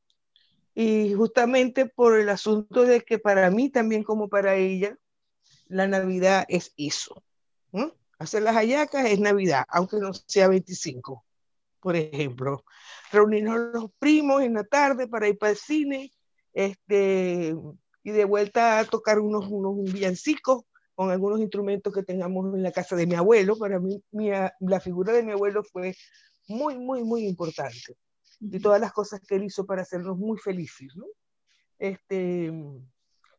[0.75, 4.97] Y justamente por el asunto de que para mí también como para ella,
[5.67, 7.23] la Navidad es eso.
[7.73, 7.93] ¿no?
[8.19, 11.25] Hacer las hallacas es Navidad, aunque no sea 25,
[11.81, 12.65] por ejemplo.
[13.11, 16.13] Reunirnos los primos en la tarde para ir para el cine,
[16.53, 17.55] este,
[18.03, 20.65] y de vuelta a tocar unos, unos villancicos
[20.99, 23.57] con algunos instrumentos que tengamos en la casa de mi abuelo.
[23.57, 25.95] Para mí, la figura de mi abuelo fue
[26.49, 27.97] muy, muy, muy importante.
[28.41, 31.05] Y todas las cosas que él hizo para hacernos muy felices, ¿no?
[31.79, 32.53] Este,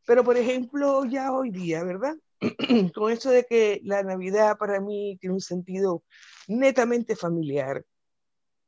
[0.05, 2.15] pero, por ejemplo, ya hoy día, ¿verdad?
[2.95, 6.05] Con eso de que la Navidad para mí tiene un sentido
[6.47, 7.83] netamente familiar,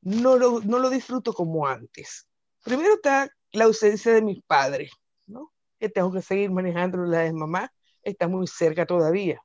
[0.01, 2.27] no lo, no lo disfruto como antes.
[2.61, 4.91] Primero está la ausencia de mis padres,
[5.27, 5.53] ¿no?
[5.79, 7.71] Que tengo que seguir manejando la de mamá
[8.03, 9.41] está muy cerca todavía.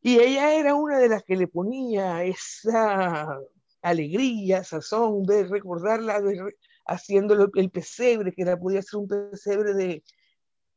[0.00, 3.38] Y ella era una de las que le ponía esa
[3.82, 10.02] alegría, sazón de recordarla, de, haciendo el pesebre, que era, podía ser un pesebre de,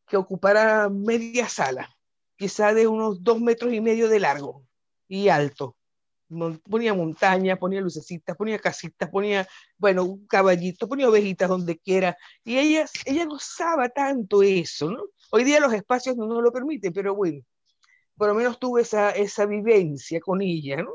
[0.07, 1.89] que ocupara media sala,
[2.35, 4.63] quizá de unos dos metros y medio de largo
[5.07, 5.75] y alto.
[6.27, 12.17] Ponía montaña, ponía lucecitas, ponía casitas, ponía, bueno, un caballito, ponía ovejitas donde quiera.
[12.43, 15.03] Y ella, ella gozaba tanto eso, ¿no?
[15.31, 17.41] Hoy día los espacios no nos lo permiten, pero bueno,
[18.17, 20.91] por lo menos tuve esa, esa vivencia con ella, ¿no?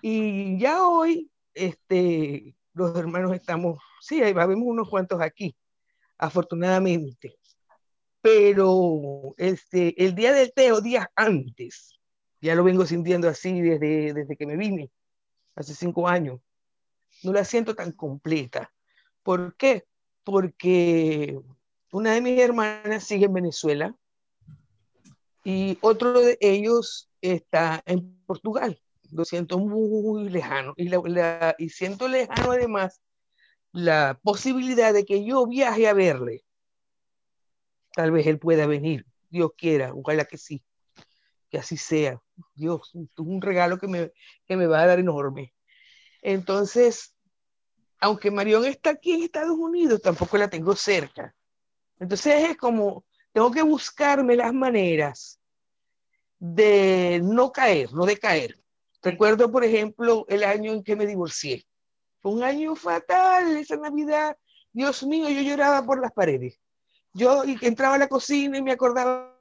[0.00, 5.56] Y ya hoy, este, los hermanos estamos, sí, ahí vemos unos cuantos aquí,
[6.18, 7.36] afortunadamente.
[8.20, 11.98] Pero este, el día del té o días antes,
[12.42, 14.90] ya lo vengo sintiendo así desde, desde que me vine,
[15.54, 16.40] hace cinco años,
[17.22, 18.72] no la siento tan completa.
[19.22, 19.84] ¿Por qué?
[20.24, 21.40] Porque
[21.92, 23.94] una de mis hermanas sigue en Venezuela
[25.44, 28.80] y otro de ellos está en Portugal.
[29.10, 30.74] Lo siento muy lejano.
[30.76, 30.90] Y,
[31.58, 33.00] y siento lejano además
[33.72, 36.44] la posibilidad de que yo viaje a verle.
[37.94, 40.62] Tal vez él pueda venir, Dios quiera, ojalá que sí,
[41.50, 42.22] que así sea.
[42.54, 44.12] Dios, un regalo que me,
[44.46, 45.54] que me va a dar enorme.
[46.20, 47.14] Entonces,
[48.00, 51.34] aunque Marión está aquí en Estados Unidos, tampoco la tengo cerca.
[51.98, 55.40] Entonces es como, tengo que buscarme las maneras
[56.38, 58.58] de no caer, no de caer.
[59.02, 61.64] Recuerdo, por ejemplo, el año en que me divorcié.
[62.20, 64.36] Fue un año fatal, esa Navidad.
[64.72, 66.58] Dios mío, yo lloraba por las paredes.
[67.12, 69.31] Yo entraba a la cocina y me acordaba.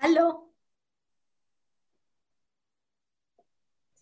[0.00, 0.50] ¿Aló?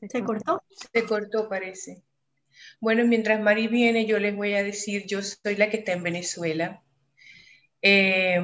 [0.00, 0.62] ¿Se cortó?
[0.92, 2.04] Se cortó, parece.
[2.80, 6.04] Bueno, mientras Mari viene, yo les voy a decir, yo soy la que está en
[6.04, 6.84] Venezuela.
[7.82, 8.40] Eh,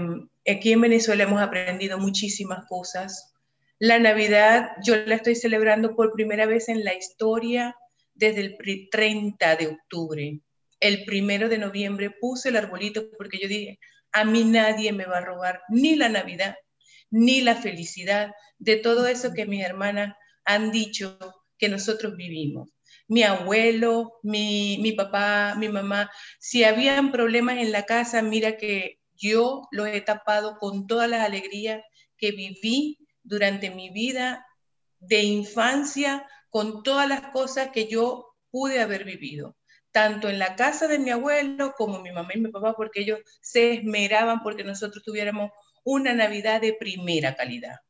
[0.47, 3.35] aquí en Venezuela hemos aprendido muchísimas cosas.
[3.79, 7.77] La Navidad yo la estoy celebrando por primera vez en la historia
[8.14, 10.40] desde el 30 de octubre.
[10.81, 13.79] El primero de noviembre puse el arbolito porque yo dije,
[14.12, 16.57] a mí nadie me va a robar ni la Navidad,
[17.14, 21.16] ni la felicidad de todo eso que mis hermanas han dicho
[21.57, 22.70] que nosotros vivimos.
[23.07, 28.98] Mi abuelo, mi, mi papá, mi mamá, si habían problemas en la casa, mira que
[29.14, 31.85] yo los he tapado con todas las alegrías
[32.16, 34.44] que viví durante mi vida
[34.98, 39.57] de infancia, con todas las cosas que yo pude haber vivido,
[39.92, 43.20] tanto en la casa de mi abuelo como mi mamá y mi papá, porque ellos
[43.40, 45.53] se esmeraban porque nosotros tuviéramos
[45.85, 47.81] una Navidad de primera calidad.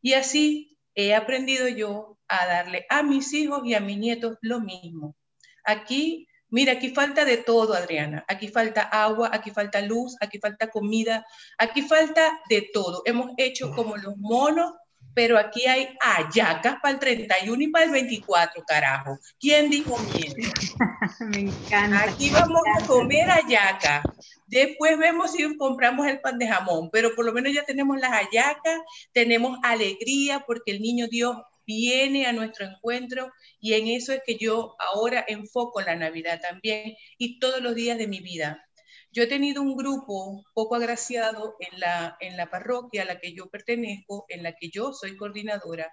[0.00, 4.60] Y así he aprendido yo a darle a mis hijos y a mis nietos lo
[4.60, 5.16] mismo.
[5.64, 8.24] Aquí, mira, aquí falta de todo, Adriana.
[8.26, 11.24] Aquí falta agua, aquí falta luz, aquí falta comida,
[11.58, 13.02] aquí falta de todo.
[13.04, 14.72] Hemos hecho como los monos,
[15.14, 19.18] pero aquí hay ayacas para el 31 y para el 24, carajo.
[19.38, 20.34] ¿Quién dijo miedo?
[21.20, 22.04] me encanta.
[22.04, 24.02] Aquí vamos a comer ayaca.
[24.46, 28.12] Después vemos si compramos el pan de jamón, pero por lo menos ya tenemos las
[28.12, 28.80] ayacas,
[29.12, 34.36] tenemos alegría porque el niño Dios viene a nuestro encuentro y en eso es que
[34.36, 38.66] yo ahora enfoco la Navidad también y todos los días de mi vida.
[39.12, 43.34] Yo he tenido un grupo poco agraciado en la, en la parroquia a la que
[43.34, 45.92] yo pertenezco, en la que yo soy coordinadora.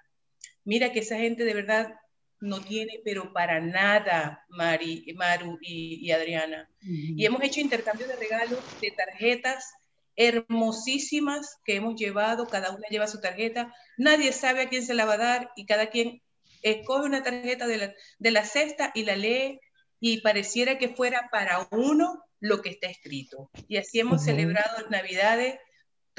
[0.63, 1.93] Mira que esa gente de verdad
[2.39, 6.69] no tiene, pero para nada, Mari, Maru y, Adriana.
[6.81, 9.69] Y hemos hecho intercambio de regalos, de tarjetas
[10.15, 15.05] hermosísimas que hemos llevado, cada una lleva su tarjeta, nadie sabe a quién se la
[15.05, 16.21] va a dar y cada quien
[16.61, 19.61] escoge una tarjeta de la, de la cesta y la lee
[20.01, 23.49] y pareciera que fuera para uno lo que está escrito.
[23.67, 25.59] Y así hemos celebrado Navidades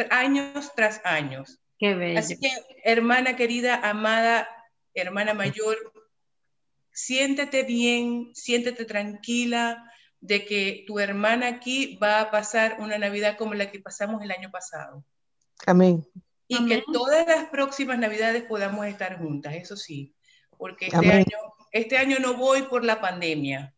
[0.08, 1.60] años tras años.
[1.78, 2.18] Qué bello.
[2.18, 2.50] Así que,
[2.84, 4.48] hermana querida, amada,
[4.94, 5.76] hermana mayor,
[6.92, 9.84] siéntete bien, siéntete tranquila
[10.20, 14.30] de que tu hermana aquí va a pasar una Navidad como la que pasamos el
[14.30, 15.04] año pasado.
[15.66, 16.06] Amén.
[16.46, 20.14] Y que todas las próximas Navidades podamos estar juntas, eso sí,
[20.58, 21.38] porque este año,
[21.70, 23.72] este año no voy por la pandemia,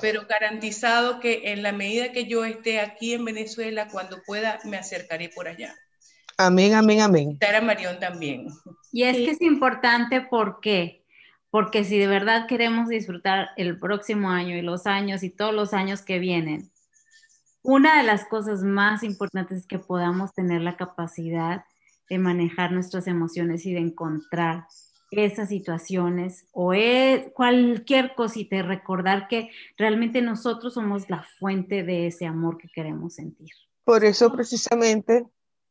[0.00, 4.76] pero garantizado que en la medida que yo esté aquí en Venezuela, cuando pueda, me
[4.76, 5.74] acercaré por allá.
[6.36, 7.30] Amén, amén, amén.
[7.32, 8.46] Estar a Marión también.
[8.92, 11.04] Y es que es importante porque,
[11.50, 15.72] porque si de verdad queremos disfrutar el próximo año y los años y todos los
[15.72, 16.70] años que vienen,
[17.62, 21.64] una de las cosas más importantes es que podamos tener la capacidad
[22.08, 24.66] de manejar nuestras emociones y de encontrar
[25.12, 32.06] esas situaciones o es cualquier cosita y recordar que realmente nosotros somos la fuente de
[32.06, 33.50] ese amor que queremos sentir.
[33.84, 35.26] Por eso precisamente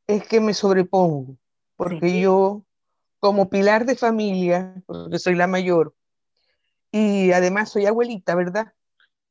[0.08, 1.38] es que me sobrepongo,
[1.76, 2.64] porque yo
[3.20, 5.96] como pilar de familia, porque soy la mayor,
[6.92, 8.74] y además soy abuelita, ¿verdad?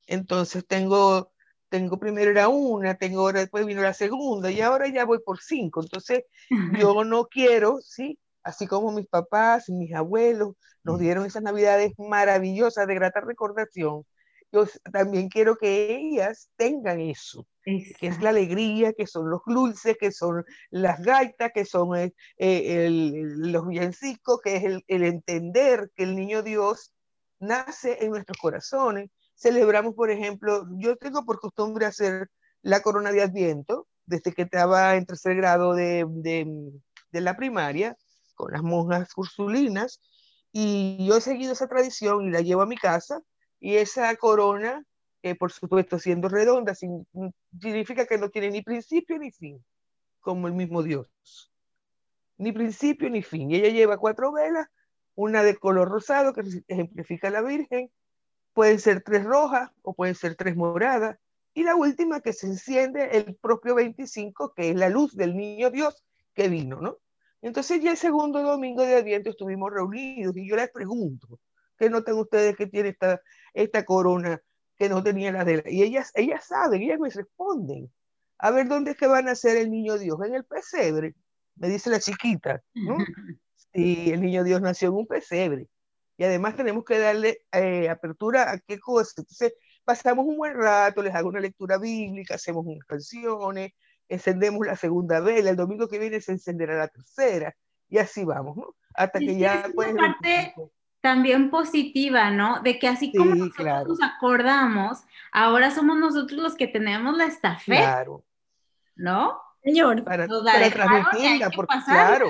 [0.07, 1.33] Entonces tengo,
[1.69, 5.41] tengo primero era una, tengo ahora después vino la segunda y ahora ya voy por
[5.41, 5.83] cinco.
[5.83, 6.25] Entonces
[6.81, 8.19] yo no quiero, ¿sí?
[8.43, 14.05] Así como mis papás y mis abuelos nos dieron esas navidades maravillosas de grata recordación,
[14.53, 19.97] yo también quiero que ellas tengan eso, que es la alegría, que son los dulces,
[19.99, 25.91] que son las gaitas, que son eh, eh, los villancicos, que es el, el, entender
[25.95, 26.93] que el niño Dios
[27.39, 29.11] nace en nuestros corazones.
[29.37, 32.29] Celebramos, por ejemplo, yo tengo por costumbre hacer
[32.63, 36.47] la corona de Adviento, desde que estaba en tercer grado de, de,
[37.13, 37.97] de la primaria,
[38.41, 40.01] con las monjas ursulinas,
[40.53, 43.23] y yo he seguido esa tradición y la llevo a mi casa
[43.61, 44.85] y esa corona,
[45.23, 49.63] eh, por supuesto, siendo redonda, significa que no tiene ni principio ni fin,
[50.21, 51.07] como el mismo Dios.
[52.39, 53.51] Ni principio ni fin.
[53.51, 54.69] Y ella lleva cuatro velas,
[55.15, 57.91] una de color rosado, que ejemplifica a la Virgen,
[58.55, 61.19] pueden ser tres rojas o pueden ser tres moradas,
[61.53, 65.71] y la última que se enciende el propio 25, que es la luz del niño
[65.71, 66.99] Dios que vino, ¿no?
[67.43, 71.41] Entonces ya el segundo domingo de Adviento estuvimos reunidos y yo les pregunto,
[71.79, 73.21] ¿qué notan ustedes que tiene esta,
[73.55, 74.41] esta corona
[74.81, 75.71] que no tenía la de la.
[75.71, 77.93] Y ellas, ellas saben, ellas me responden.
[78.39, 80.19] A ver, ¿dónde es que van a ser el niño Dios?
[80.25, 81.15] En el pesebre,
[81.57, 82.63] me dice la chiquita.
[82.75, 82.97] ¿no?
[83.73, 85.69] Sí, el niño Dios nació en un pesebre.
[86.17, 89.19] Y además tenemos que darle eh, apertura a qué cosas.
[89.19, 93.71] Entonces, pasamos un buen rato, les hago una lectura bíblica, hacemos unas canciones,
[94.11, 97.55] encendemos la segunda vela, el domingo que viene se encenderá la tercera,
[97.89, 98.75] y así vamos, ¿no?
[98.95, 99.71] Hasta que ya...
[99.75, 99.95] Pues,
[101.01, 102.61] también positiva, ¿no?
[102.61, 104.99] De que así como nosotros nos acordamos,
[105.33, 107.81] ahora somos nosotros los que tenemos la estafeta.
[107.81, 108.25] Claro.
[108.97, 109.41] ¿No?
[109.63, 112.29] Señor, para, para transmitirla, porque claro.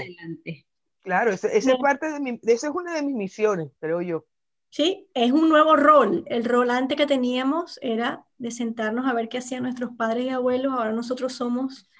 [1.03, 4.25] Claro, esa, es parte de mi, esa es una de mis misiones, creo yo.
[4.71, 6.23] Sí, es un nuevo rol.
[6.27, 10.29] El rol antes que teníamos era de sentarnos a ver qué hacían nuestros padres y
[10.29, 10.73] abuelos.
[10.73, 11.91] Ahora nosotros somos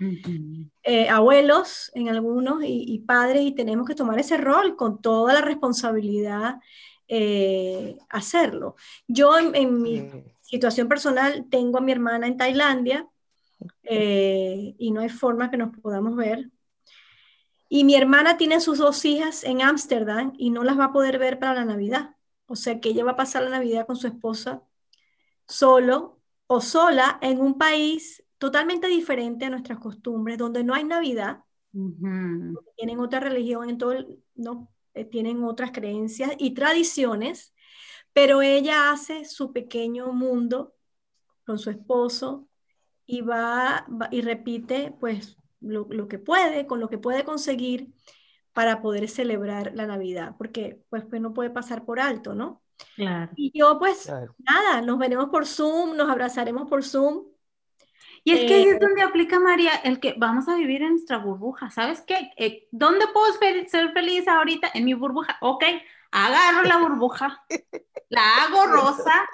[0.85, 5.41] eh, abuelos en algunos y, padres y tenemos que tomar ese rol con toda la
[5.41, 6.61] responsabilidad
[7.09, 8.77] eh, hacerlo.
[9.09, 10.09] Yo en, mi
[10.41, 13.05] situación personal tengo a mi hermana en Tailandia
[13.83, 16.49] eh, y no hay forma que nos podamos ver.
[17.69, 21.19] Y mi hermana tiene sus dos hijas en Ámsterdam y no las va a poder
[21.19, 22.15] ver para la Navidad.
[22.51, 24.65] O sea que ella va a pasar la Navidad con su esposa
[25.47, 31.45] solo o sola en un país totalmente diferente a nuestras costumbres, donde no hay Navidad,
[31.71, 33.95] tienen otra religión, en todo
[34.35, 37.55] no, eh, tienen otras creencias y tradiciones,
[38.13, 40.75] pero ella hace su pequeño mundo
[41.47, 42.49] con su esposo
[43.07, 47.93] y va, y repite pues lo, lo, que puede, con lo que puede conseguir
[48.53, 52.63] para poder celebrar la Navidad, porque pues, pues no puede pasar por alto, ¿no?
[52.97, 53.31] Claro.
[53.37, 57.25] Y yo pues nada, nos veremos por Zoom, nos abrazaremos por Zoom.
[58.23, 60.91] Y es que ahí es eh, donde aplica María el que vamos a vivir en
[60.91, 62.33] nuestra burbuja, ¿sabes qué?
[62.37, 64.71] Eh, ¿Dónde puedo ser feliz ahorita?
[64.75, 65.39] En mi burbuja.
[65.41, 65.65] Ok,
[66.11, 67.43] agarro la burbuja,
[68.09, 69.29] la hago rosa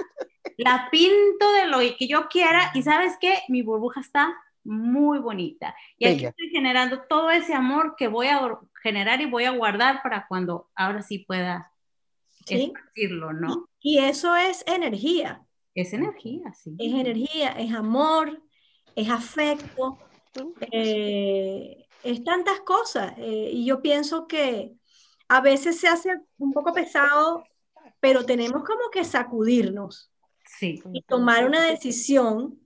[0.57, 4.35] la pinto de lo que yo quiera y sabes qué, mi burbuja está
[4.67, 5.75] muy bonita.
[5.99, 10.03] Y aquí estoy generando todo ese amor que voy a generar y voy a guardar
[10.03, 11.73] para cuando ahora sí pueda
[12.47, 12.73] ¿Sí?
[13.11, 13.69] ¿no?
[13.81, 15.43] Y, eso es energía.
[15.75, 16.75] Es energía, sí.
[16.79, 18.41] Es energía, es amor,
[18.95, 19.99] es afecto,
[20.71, 23.15] eh, es tantas cosas.
[23.19, 24.75] Eh, y yo pienso que
[25.29, 27.45] a veces se hace un poco pesado,
[28.01, 30.13] pero tenemos como que sacudirnos
[30.45, 30.81] sí.
[30.93, 32.61] y tomar una decisión.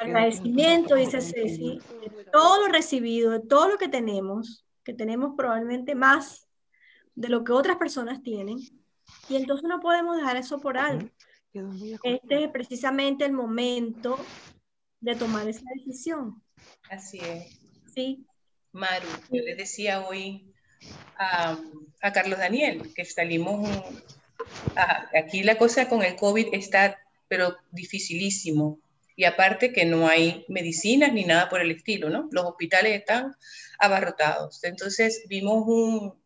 [0.00, 5.94] Agradecimiento, dice Ceci, de todo lo recibido, de todo lo que tenemos, que tenemos probablemente
[5.94, 6.48] más
[7.14, 8.58] de lo que otras personas tienen,
[9.28, 11.08] y entonces no podemos dejar eso por algo.
[12.02, 14.18] Este es precisamente el momento
[15.00, 16.42] de tomar esa decisión.
[16.90, 17.60] Así es.
[17.94, 18.26] Sí.
[18.72, 20.52] Maru, yo le decía hoy
[21.18, 21.58] a,
[22.00, 23.68] a Carlos Daniel que salimos,
[25.14, 26.98] aquí la cosa con el COVID está,
[27.28, 28.80] pero dificilísimo.
[29.16, 32.28] Y aparte que no hay medicinas ni nada por el estilo, ¿no?
[32.32, 33.34] Los hospitales están
[33.78, 34.62] abarrotados.
[34.64, 36.22] Entonces vimos un,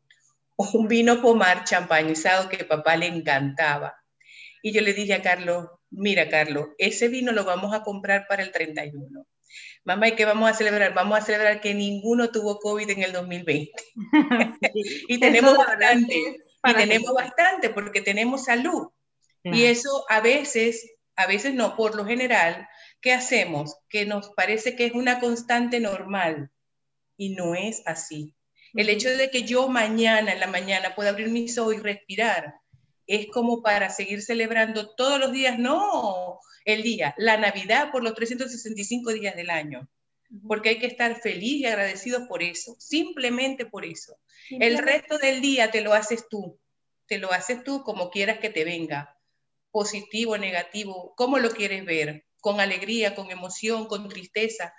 [0.57, 3.97] un vino pomar champañizado que papá le encantaba.
[4.63, 8.43] Y yo le dije a Carlos, mira Carlos, ese vino lo vamos a comprar para
[8.43, 9.27] el 31.
[9.85, 10.95] Mamá, ¿y qué vamos a celebrar?
[10.95, 13.73] Vamos a celebrar que ninguno tuvo COVID en el 2020.
[15.09, 16.15] y tenemos bastante,
[16.65, 18.89] y tenemos bastante porque tenemos salud.
[19.45, 22.69] Y eso a veces, a veces no, por lo general,
[23.07, 23.77] ¿qué hacemos?
[23.89, 26.51] Que nos parece que es una constante normal.
[27.17, 28.35] Y no es así.
[28.75, 32.57] El hecho de que yo mañana, en la mañana, pueda abrir mis ojos y respirar,
[33.07, 38.13] es como para seguir celebrando todos los días, no el día, la Navidad por los
[38.15, 39.89] 365 días del año,
[40.49, 44.19] porque hay que estar feliz y agradecido por eso, simplemente por eso.
[44.51, 46.59] El resto del día te lo haces tú,
[47.07, 49.17] te lo haces tú como quieras que te venga,
[49.71, 54.73] positivo, negativo, cómo lo quieres ver, con alegría, con emoción, con tristeza.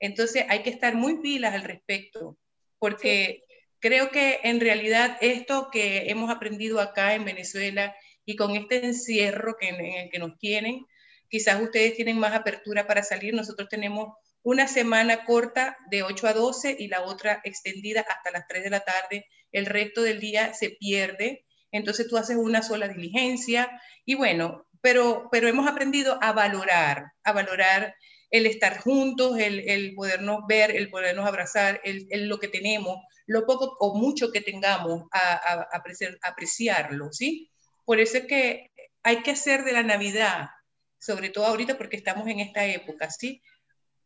[0.00, 2.36] Entonces hay que estar muy pilas al respecto
[2.80, 3.44] porque
[3.78, 7.94] creo que en realidad esto que hemos aprendido acá en Venezuela
[8.24, 10.84] y con este encierro que, en el que nos tienen,
[11.28, 16.32] quizás ustedes tienen más apertura para salir, nosotros tenemos una semana corta de 8 a
[16.32, 20.54] 12 y la otra extendida hasta las 3 de la tarde, el resto del día
[20.54, 23.80] se pierde, entonces tú haces una sola diligencia.
[24.04, 27.94] Y bueno, pero, pero hemos aprendido a valorar, a valorar
[28.30, 33.76] el estar juntos, el, podernos ver, el podernos abrazar, el, lo que tenemos, lo poco
[33.78, 35.68] o mucho que tengamos, a,
[36.22, 37.50] apreciarlo, ¿sí?
[37.84, 38.70] Por eso es que
[39.02, 40.48] hay que hacer de la Navidad,
[40.98, 43.42] sobre todo ahorita porque estamos en esta época, ¿sí?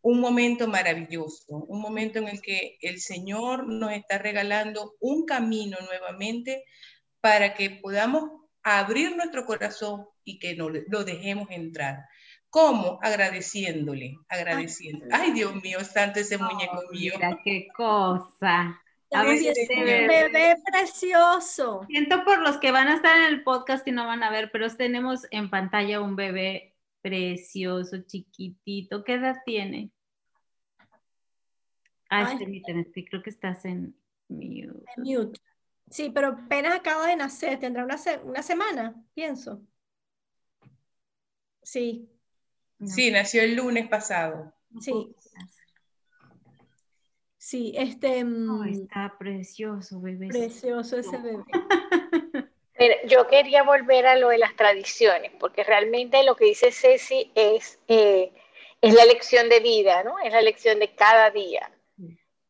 [0.03, 5.79] Un momento maravilloso, un momento en el que el Señor nos está regalando un camino
[5.87, 6.65] nuevamente
[7.21, 12.05] para que podamos abrir nuestro corazón y que no, lo dejemos entrar.
[12.51, 12.99] ¿Cómo?
[13.01, 15.11] Agradeciéndole, agradeciéndole.
[15.15, 17.13] Ay, Dios mío, santo ese muñeco mío.
[17.15, 18.81] Mira qué cosa.
[19.13, 19.39] A ver,
[19.71, 21.85] un bebé precioso.
[21.89, 24.51] Siento por los que van a estar en el podcast y no van a ver,
[24.51, 29.05] pero tenemos en pantalla un bebé precioso, chiquitito.
[29.05, 29.93] ¿Qué edad tiene?
[32.11, 33.97] Ah, este, creo que estás en
[34.29, 34.83] mute.
[34.97, 35.41] mute.
[35.91, 39.63] Sí, pero apenas acaba de nacer, tendrá una, una semana, pienso.
[41.63, 42.09] Sí,
[42.85, 44.53] Sí, nació el lunes pasado.
[44.81, 45.15] Sí.
[47.39, 48.25] Sí, este...
[48.25, 50.29] Mm, está precioso, bebé.
[50.29, 51.45] Precioso ese bebé.
[53.09, 57.79] yo quería volver a lo de las tradiciones, porque realmente lo que dice Ceci es,
[57.89, 58.33] eh,
[58.83, 60.19] es la lección de vida, ¿no?
[60.19, 61.71] Es la lección de cada día.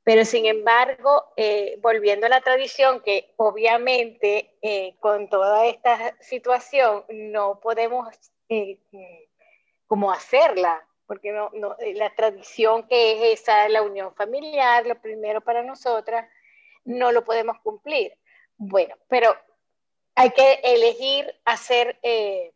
[0.07, 7.05] Pero sin embargo, eh, volviendo a la tradición, que obviamente eh, con toda esta situación
[7.09, 8.07] no podemos
[9.89, 11.51] cómo hacerla, porque no,
[11.81, 16.29] eh, la tradición que es esa, la unión familiar, lo primero para nosotras,
[16.85, 18.17] no lo podemos cumplir.
[18.57, 19.37] Bueno, pero
[20.15, 22.53] hay que elegir hacer eh,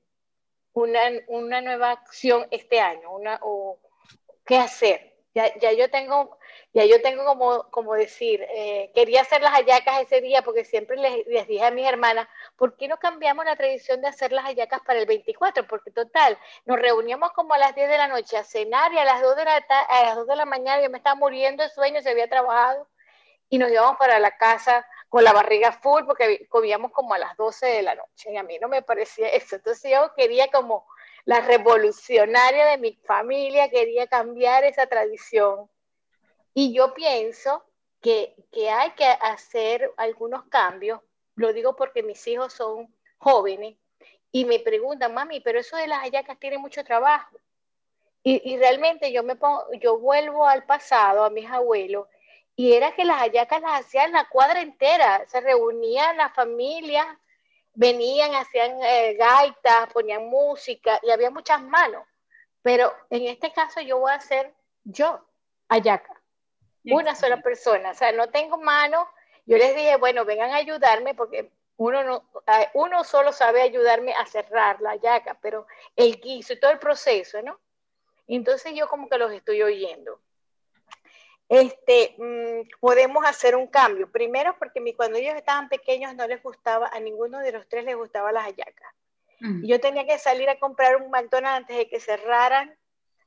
[0.72, 3.80] una, una, nueva acción este año, una, o
[4.46, 5.16] qué hacer.
[5.34, 6.38] Ya, ya yo tengo
[6.72, 10.96] ya yo tengo como, como decir, eh, quería hacer las hallacas ese día porque siempre
[10.96, 14.44] les, les, dije a mis hermanas, ¿por qué no cambiamos la tradición de hacer las
[14.44, 15.66] hallacas para el 24?
[15.66, 19.04] Porque total, nos reuníamos como a las 10 de la noche a cenar y a
[19.04, 21.70] las 2 de la, a las 2 de la mañana yo me estaba muriendo de
[21.70, 22.86] sueño, se había trabajado
[23.48, 27.36] y nos íbamos para la casa con la barriga full porque comíamos como a las
[27.36, 29.56] 12 de la noche y a mí no me parecía eso.
[29.56, 30.86] Entonces yo quería como
[31.24, 35.68] la revolucionaria de mi familia, quería cambiar esa tradición
[36.54, 37.64] y yo pienso
[38.00, 38.34] que,
[38.72, 41.00] hay que hacer algunos cambios,
[41.34, 43.76] lo digo porque mis hijos son jóvenes
[44.32, 47.36] y me preguntan, mami, pero eso de las hallacas tiene mucho trabajo.
[48.22, 52.06] Y, y, realmente yo me pongo, yo vuelvo al pasado, a mis abuelos,
[52.54, 57.06] y era que las hallacas las hacían la cuadra entera, se reunían las familias,
[57.74, 62.06] venían, hacían eh, gaitas, ponían música, y había muchas manos.
[62.62, 64.52] Pero en este caso yo voy a hacer
[64.84, 65.24] yo,
[65.68, 66.19] hallaca,
[66.84, 69.08] una sola persona, o sea, no tengo mano.
[69.46, 72.24] Yo les dije, bueno, vengan a ayudarme porque uno, no,
[72.74, 75.66] uno solo sabe ayudarme a cerrar la hallaca, pero
[75.96, 77.58] el guiso y todo el proceso, ¿no?
[78.28, 80.20] Entonces yo como que los estoy oyendo.
[81.48, 84.10] Este, mm, podemos hacer un cambio.
[84.12, 87.96] Primero porque cuando ellos estaban pequeños no les gustaba, a ninguno de los tres les
[87.96, 88.94] gustaba las hallacas.
[89.40, 89.66] Mm.
[89.66, 92.78] Yo tenía que salir a comprar un McDonald's antes de que cerraran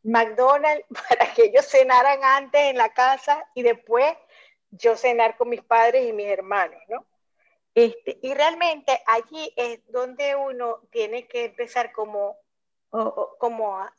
[0.03, 4.15] McDonald's para que ellos cenaran antes en la casa y después
[4.71, 7.05] yo cenar con mis padres y mis hermanos, ¿no?
[7.75, 12.37] Este, y realmente allí es donde uno tiene que empezar como,
[13.39, 13.93] como a,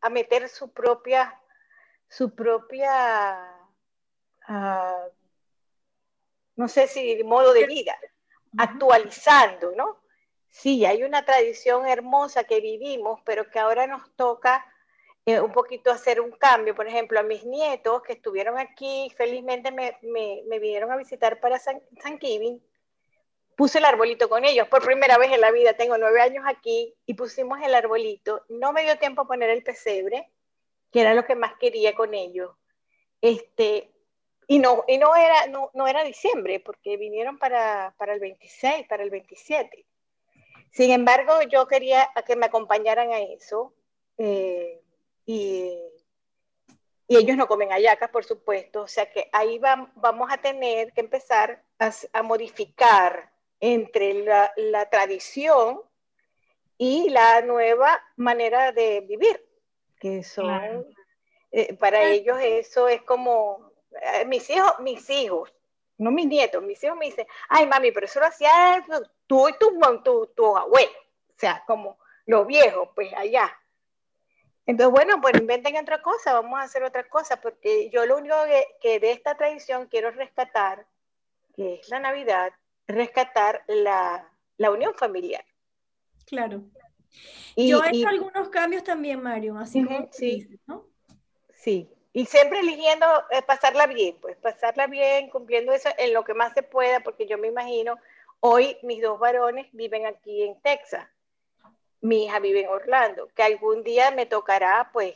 [0.00, 1.36] a, meter su propia,
[2.08, 3.52] su propia,
[4.48, 5.10] uh,
[6.54, 7.98] no sé si modo de vida,
[8.56, 10.00] actualizando, ¿no?
[10.48, 14.64] Sí, hay una tradición hermosa que vivimos, pero que ahora nos toca
[15.26, 16.74] eh, un poquito hacer un cambio.
[16.74, 21.40] Por ejemplo, a mis nietos que estuvieron aquí, felizmente me, me, me vinieron a visitar
[21.40, 22.62] para San, San Kevin,
[23.56, 24.68] puse el arbolito con ellos.
[24.68, 28.44] Por primera vez en la vida, tengo nueve años aquí y pusimos el arbolito.
[28.48, 30.30] No me dio tiempo a poner el pesebre,
[30.90, 32.52] que era lo que más quería con ellos.
[33.20, 33.92] Este,
[34.46, 38.86] y no, y no, era, no, no era diciembre, porque vinieron para, para, el 26,
[38.88, 39.86] para el 27.
[40.72, 43.74] Sin embargo, yo quería que me acompañaran a eso.
[44.18, 44.80] Eh,
[45.26, 45.76] y,
[47.08, 48.82] y, ellos no comen ayacas, por supuesto.
[48.82, 54.52] O sea que ahí va, vamos a tener que empezar a, a modificar entre la,
[54.56, 55.82] la, tradición
[56.78, 59.44] y la nueva manera de vivir,
[60.00, 60.86] que son,
[61.52, 65.52] eh, para ellos eso es como, eh, mis hijos, mis hijos,
[65.98, 68.82] no mis nietos, mis hijos me dicen, ay mami, pero eso lo hacía
[69.26, 70.98] tú y tu, tu, tu abuelo,
[71.28, 73.54] o sea, como los viejos, pues allá.
[74.70, 78.36] Entonces, bueno, pues inventen otra cosa, vamos a hacer otra cosa, porque yo lo único
[78.44, 80.86] que, que de esta tradición quiero rescatar,
[81.56, 82.52] que es la Navidad,
[82.86, 85.44] rescatar la, la unión familiar.
[86.24, 86.62] Claro.
[87.56, 90.86] Y, Yo he hecho algunos cambios también, Mario, así como sí, ¿no?
[91.52, 96.34] Sí, y siempre eligiendo eh, pasarla bien, pues pasarla bien, cumpliendo eso en lo que
[96.34, 97.98] más se pueda, porque yo me imagino,
[98.38, 101.08] hoy mis dos varones viven aquí en Texas,
[102.00, 105.14] mi hija vive en Orlando, que algún día me tocará, pues,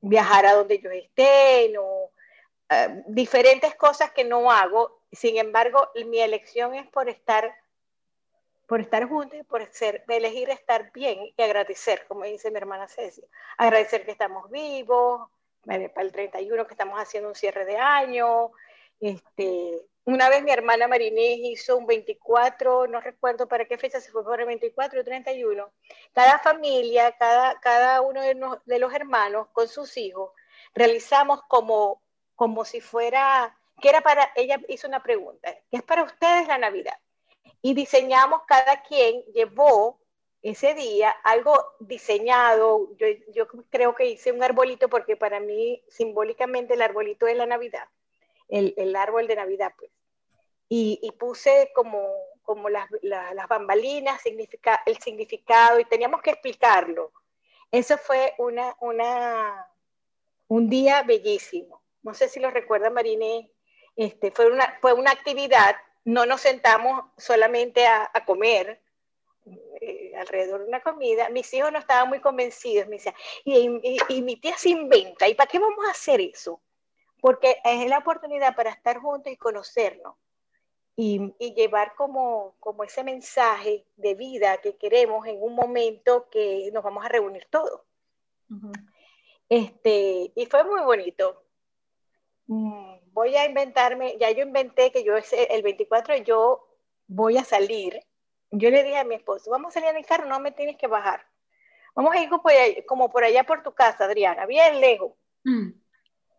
[0.00, 2.10] viajar a donde ellos estén o
[2.68, 7.54] eh, diferentes cosas que no hago sin embargo, mi elección es por estar,
[8.66, 13.22] por estar juntos, por ser, elegir estar bien y agradecer, como dice mi hermana Ceci.
[13.56, 15.28] Agradecer que estamos vivos,
[15.64, 18.50] para el 31 que estamos haciendo un cierre de año.
[19.00, 24.10] Este, una vez mi hermana Marinés hizo un 24, no recuerdo para qué fecha se
[24.10, 25.72] fue por el 24 o 31.
[26.12, 30.30] Cada familia, cada, cada uno de, los hermanos con sus hijos,
[30.74, 32.02] realizamos como,
[32.34, 36.58] como si fuera que era para, ella hizo una pregunta, ¿qué es para ustedes la
[36.58, 36.98] Navidad?
[37.60, 39.98] Y diseñamos, cada quien llevó
[40.42, 42.90] ese día algo diseñado,
[43.32, 47.88] yo creo que hice un arbolito porque para mí simbólicamente el arbolito es la Navidad,
[48.54, 49.90] el, árbol de Navidad pues.
[50.68, 52.08] Y, y puse como,
[52.42, 57.12] como las, las bambalinas, significa, el significado y teníamos que explicarlo.
[57.70, 59.68] Eso fue una, una,
[60.48, 61.82] un día bellísimo.
[62.02, 63.50] No sé si lo recuerda Mariné,
[63.96, 68.80] este, fue, una, fue una actividad, no nos sentamos solamente a, comer
[69.80, 71.28] eh, alrededor de una comida.
[71.30, 75.50] Mis hijos no estaban muy convencidos, me decían, y, mi tía se inventa, ¿y para
[75.50, 76.60] qué vamos a hacer eso?
[77.24, 80.14] Porque es la oportunidad para estar juntos y conocernos.
[80.94, 86.84] Y, llevar como, como ese mensaje de vida que queremos en un momento que nos
[86.84, 87.80] vamos a reunir todos.
[89.48, 91.42] este, y fue muy bonito.
[92.46, 96.68] Mm, voy a inventarme, ya yo inventé que yo el 24 yo
[97.06, 98.02] voy a salir.
[98.50, 100.76] Yo le dije a mi esposo, vamos a salir en el carro, no me tienes
[100.76, 101.26] que bajar.
[101.94, 102.28] Vamos a ir
[102.86, 105.12] como por allá, por tu casa, Adriana, bien lejos.
[105.44, 105.83] Mm.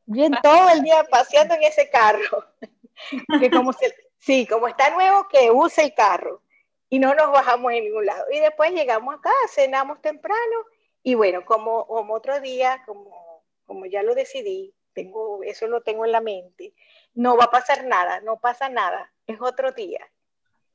[0.05, 2.45] Bien todo el día paseando en ese carro.
[3.39, 3.71] que como
[4.19, 6.41] sí, como está nuevo, que use el carro.
[6.89, 8.25] Y no nos bajamos en ningún lado.
[8.31, 10.65] Y después llegamos acá, cenamos temprano.
[11.03, 16.05] Y bueno, como, como otro día, como, como ya lo decidí, tengo, eso lo tengo
[16.05, 16.73] en la mente.
[17.13, 19.99] No va a pasar nada, no pasa nada, es otro día.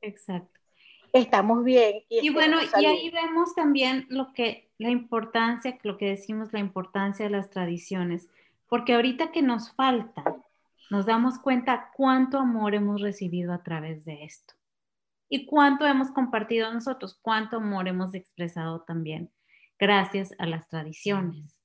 [0.01, 0.59] Exacto.
[1.11, 2.03] estamos bien.
[2.07, 7.25] Y, bueno, y ahí vemos también lo que, la importancia, lo que decimos, la importancia
[7.25, 8.29] de las tradiciones,
[8.71, 10.23] porque ahorita que nos falta,
[10.89, 14.53] nos damos cuenta cuánto amor hemos recibido a través de esto
[15.27, 19.29] y cuánto hemos compartido nosotros, cuánto amor hemos expresado también
[19.77, 21.59] gracias a las tradiciones.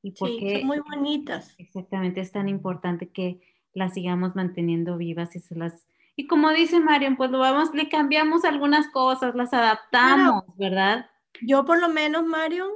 [0.00, 1.54] Y porque, son muy bonitas.
[1.58, 3.42] Exactamente, es tan importante que
[3.74, 5.86] las sigamos manteniendo vivas y se las...
[6.16, 11.10] Y como dice Marian, pues lo vamos, le cambiamos algunas cosas, las adaptamos, ¿verdad?
[11.42, 12.70] Yo por lo menos, Marion,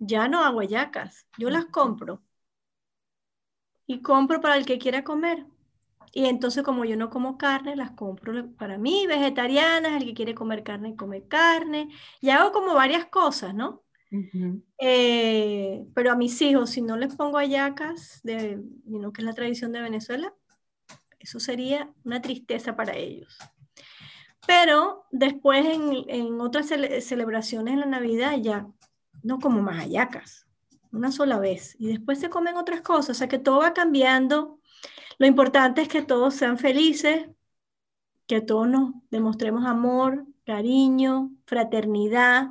[0.00, 2.20] ya no hago yacas, yo las compro.
[3.90, 5.44] Y compro para el que quiera comer.
[6.12, 10.32] Y entonces como yo no como carne, las compro para mí, vegetarianas, el que quiere
[10.32, 11.88] comer carne, come carne.
[12.20, 13.82] Y hago como varias cosas, ¿no?
[14.78, 18.62] Eh, pero a mis hijos, si no les pongo ayacas, de,
[19.12, 20.32] que es la tradición de Venezuela,
[21.18, 23.38] eso sería una tristeza para ellos.
[24.46, 28.68] Pero después en, en otras celebraciones en la Navidad ya
[29.24, 30.46] no como más ayacas,
[30.92, 31.76] una sola vez.
[31.78, 34.60] Y después se comen otras cosas, o sea que todo va cambiando.
[35.18, 37.28] Lo importante es que todos sean felices,
[38.26, 42.50] que todos nos demostremos amor, cariño, fraternidad,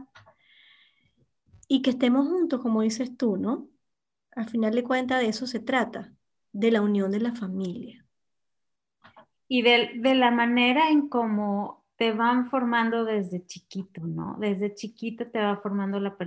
[1.71, 3.69] y que estemos juntos, como dices tú, ¿no?
[4.31, 6.11] Al final de cuentas de eso se trata,
[6.51, 8.05] de la unión de la familia.
[9.47, 14.35] Y de, la manera en cómo te van formando desde chiquito, ¿no?
[14.39, 16.17] Desde chiquito te va formando la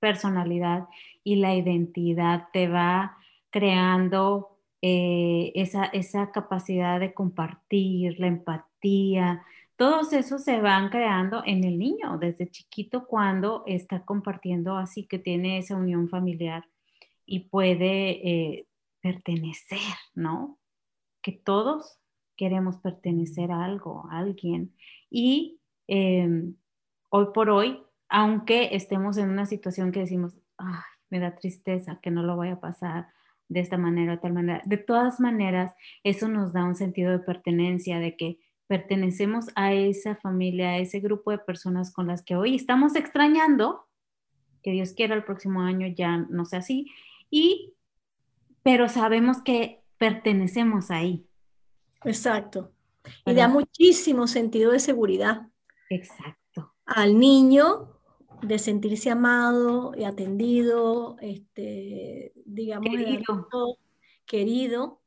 [0.00, 0.88] personalidad
[1.22, 3.16] y la identidad, te va
[3.50, 9.44] creando eh, esa, esa capacidad de compartir, la empatía,
[9.80, 15.18] todos esos se van creando en el niño desde chiquito cuando está compartiendo así que
[15.18, 16.68] tiene esa unión familiar
[17.24, 18.66] y puede eh,
[19.00, 19.78] pertenecer,
[20.14, 20.58] ¿no?
[21.22, 21.98] Que todos
[22.36, 24.74] queremos pertenecer a algo, a alguien.
[25.08, 26.56] Y em,
[27.08, 32.10] hoy por hoy, aunque estemos en una situación que decimos, ay, me da tristeza que
[32.10, 33.08] no lo voy a pasar
[33.48, 35.72] de esta manera o tal manera, de todas maneras,
[36.04, 41.00] eso nos da un sentido de pertenencia, de que pertenecemos a esa familia, a ese
[41.00, 43.88] grupo de personas con las que hoy estamos extrañando,
[44.62, 46.90] que Dios quiera el próximo año ya no sea así,
[47.30, 47.74] y,
[48.62, 51.26] pero sabemos que pertenecemos ahí.
[52.04, 52.72] Exacto.
[53.26, 55.48] Y da muchísimo sentido de seguridad.
[55.88, 56.74] Exacto.
[56.86, 57.99] Al niño
[58.42, 63.78] de sentirse amado y atendido, este, digamos, querido.
[64.26, 65.02] querido.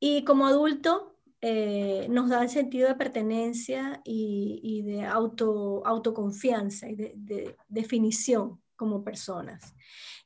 [0.00, 1.14] Y como adulto,
[1.46, 9.04] eh, nos da el sentido de pertenencia y, de auto, autoconfianza y de, definición como
[9.04, 9.74] personas.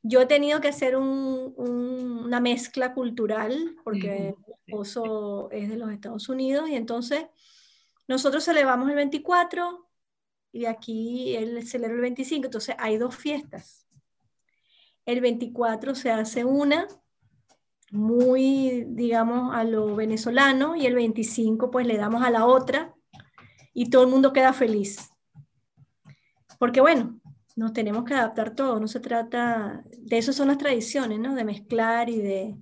[0.00, 6.28] Yo he tenido que hacer una mezcla cultural porque mi esposo es de los Estados
[6.28, 7.26] Unidos y entonces
[8.06, 9.87] nosotros celebramos el 24
[10.52, 13.86] y aquí él celebra el 25, entonces hay dos fiestas.
[15.04, 16.86] El 24 se hace una
[17.90, 22.94] muy, digamos, a lo venezolano y el 25 pues le damos a la otra
[23.72, 25.10] y todo el mundo queda feliz.
[26.58, 27.20] Porque bueno,
[27.56, 31.34] nos tenemos que adaptar todo, no se trata, de eso son las tradiciones, ¿no?
[31.34, 32.56] De mezclar y de,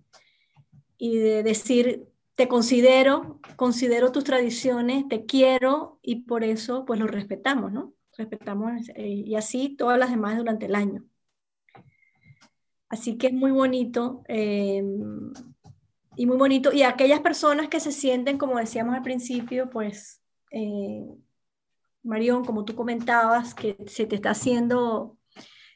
[0.98, 7.06] y de decir, te considero, considero tus tradiciones, te quiero y por eso pues lo
[7.06, 7.94] respetamos, ¿no?
[8.16, 11.02] Respetamos eh, y así todas las demás durante el año.
[12.88, 14.84] Así que es muy bonito eh,
[16.14, 16.72] y muy bonito.
[16.72, 21.06] Y aquellas personas que se sienten, como decíamos al principio, pues, eh,
[22.02, 25.18] Marión, como tú comentabas, que se te está haciendo,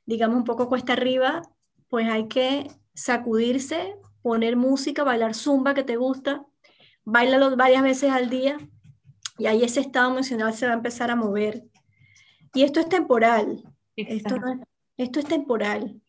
[0.04, 1.42] digamos, un poco cuesta arriba,
[1.88, 6.46] pues hay que sacudirse, poner música, bailar zumba que te gusta,
[7.04, 8.58] bailalo varias veces al día
[9.38, 11.64] y ahí ese estado emocional se va a empezar a mover.
[12.52, 13.62] Y esto es temporal.
[13.96, 14.36] Esto,
[14.96, 16.00] esto es temporal.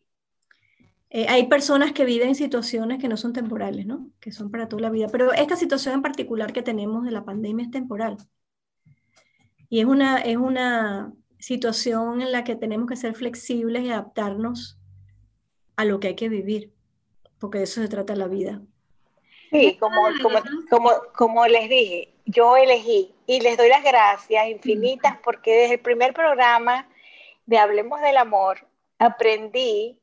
[1.14, 4.10] Eh, hay personas que viven situaciones que no son temporales, ¿no?
[4.18, 5.08] Que son para toda la vida.
[5.08, 8.16] Pero esta situación en particular que tenemos de la pandemia es temporal.
[9.68, 14.78] Y es una, es una situación en la que tenemos que ser flexibles y adaptarnos
[15.76, 16.72] a lo que hay que vivir,
[17.38, 18.62] porque de eso se trata la vida.
[19.52, 20.38] Sí, como, como,
[20.70, 25.80] como, como les dije, yo elegí y les doy las gracias infinitas porque desde el
[25.80, 26.88] primer programa
[27.44, 28.66] de Hablemos del Amor
[28.98, 30.00] aprendí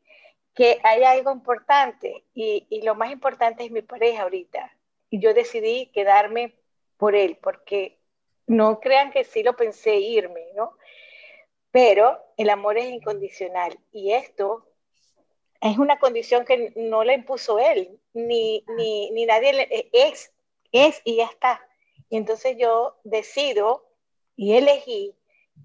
[0.53, 4.71] que hay algo importante y, y, lo más importante es mi pareja ahorita.
[5.09, 6.53] Y yo decidí quedarme
[6.97, 7.97] por él, porque
[8.45, 10.77] no crean que sí lo pensé irme, ¿no?
[11.71, 14.68] Pero el amor es incondicional y esto
[15.61, 20.31] es una condición que no la impuso él, ni, ni, ni nadie, le, es,
[20.71, 21.61] es y ya está.
[22.09, 23.85] Y entonces yo decido
[24.35, 25.15] y elegí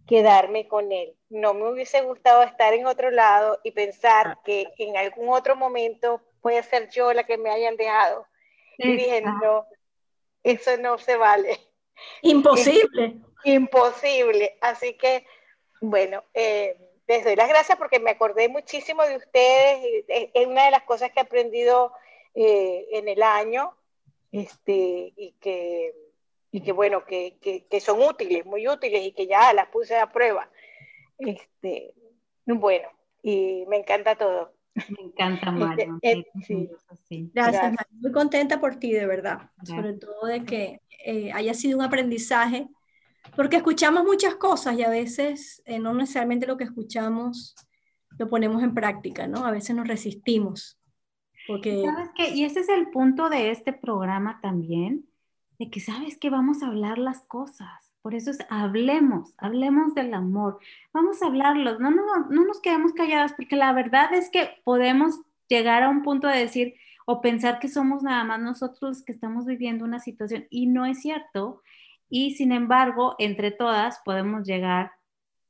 [0.06, 1.14] quedarme con él.
[1.28, 6.20] No me hubiese gustado estar en otro lado y pensar que en algún otro momento
[6.40, 8.26] puede ser yo la que me hayan dejado.
[8.76, 9.66] Y dije, no,
[10.42, 11.58] eso no se vale.
[12.22, 13.16] Imposible.
[13.44, 14.58] imposible.
[14.60, 15.24] Así que,
[15.80, 16.76] bueno, eh,
[17.06, 20.04] les doy las gracias porque me acordé muchísimo de ustedes.
[20.08, 21.92] Es una de las cosas que he aprendido
[22.34, 23.74] eh, en el año
[24.32, 25.94] este, y, que,
[26.50, 30.10] y que, bueno, que, que, son útiles, muy útiles y que ya las puse a
[30.10, 30.50] prueba.
[31.18, 31.94] Este,
[32.46, 32.88] bueno,
[33.22, 34.52] y me encanta todo.
[34.74, 35.98] Me encanta, Mario.
[36.02, 36.24] Eh,
[37.32, 39.50] gracias, Muy contenta por ti, de verdad.
[39.62, 42.66] Sobre todo de que eh, haya sido un aprendizaje,
[43.36, 47.54] porque escuchamos muchas cosas y a veces eh, no necesariamente lo que escuchamos
[48.18, 49.44] lo ponemos en práctica, ¿no?
[49.44, 50.78] A veces nos resistimos.
[51.46, 51.82] Porque...
[51.84, 52.30] ¿Sabes qué?
[52.30, 55.06] Y ese es el punto de este programa también,
[55.58, 57.92] de que sabes que vamos a hablar las cosas.
[58.02, 60.58] Por eso es, hablemos, hablemos del amor.
[60.92, 65.20] Vamos a hablarlos, no, no, no nos quedemos calladas, porque la verdad es que podemos
[65.48, 66.74] llegar a un punto de decir
[67.06, 71.00] o pensar que somos nada más nosotros que estamos viviendo una situación y no es
[71.00, 71.62] cierto.
[72.08, 74.92] Y sin embargo, entre todas podemos llegar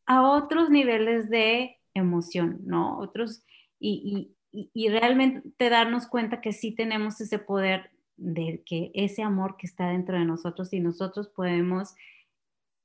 [0.06, 2.98] a otros niveles de emoción, ¿no?
[2.98, 3.44] Otros,
[3.78, 9.56] y, y, y realmente darnos cuenta que sí tenemos ese poder de que ese amor
[9.56, 11.94] que está dentro de nosotros y nosotros podemos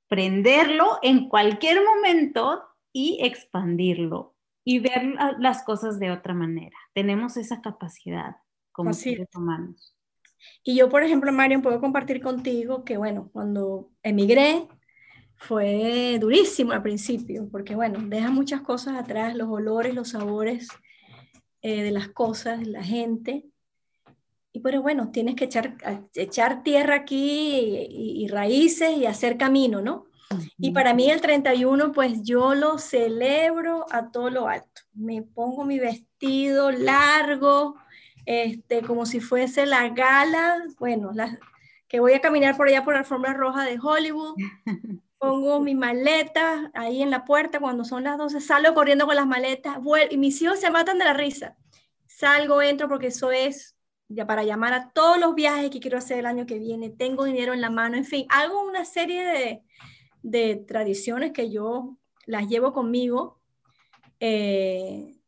[0.08, 6.76] prenderlo en cualquier momento y expandirlo y ver las cosas de otra manera.
[6.94, 8.38] Tenemos esa capacidad
[8.72, 9.96] como seres humanos.
[10.64, 14.68] Y yo, por ejemplo, Marion, puedo compartir contigo que, bueno, cuando emigré
[15.36, 20.68] fue durísimo al principio, porque, bueno, deja muchas cosas atrás, los olores, los sabores
[21.62, 23.46] eh, de las cosas, la gente.
[24.52, 25.78] Y pero bueno, tienes que echar,
[26.16, 30.06] echar tierra aquí y, raíces y hacer camino, ¿no?
[30.58, 34.82] Y para mí el 31, pues yo lo celebro a todo lo alto.
[34.94, 37.76] Me pongo mi vestido largo,
[38.26, 41.40] este, como si fuese la gala, bueno, la,
[41.88, 44.36] que voy a caminar por allá por la alfombra roja de Hollywood.
[45.18, 49.28] Pongo mi maleta ahí en la puerta cuando son las 12, salgo corriendo con las
[49.28, 49.78] maletas,
[50.10, 51.58] y mis hijos se matan de la risa.
[52.08, 53.76] Salgo, entro porque eso es
[54.08, 57.26] ya para llamar a todos los viajes que quiero hacer el año que viene, tengo
[57.26, 59.64] dinero en la mano, en fin, hago una serie de,
[60.24, 63.40] de tradiciones que yo las llevo conmigo
[64.20, 65.19] eh,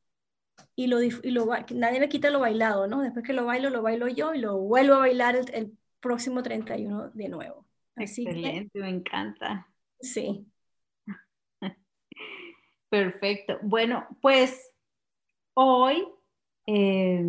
[0.83, 3.01] y, lo, y lo, nadie me quita lo bailado, ¿no?
[3.01, 7.11] Después que lo bailo, lo bailo yo y lo vuelvo a bailar el, próximo 31
[7.11, 7.67] de nuevo.
[7.95, 9.67] Excelente, me encanta.
[9.99, 10.47] Sí.
[12.89, 13.59] Perfecto.
[13.61, 14.73] Bueno, pues
[15.53, 16.07] hoy
[16.65, 17.23] eh,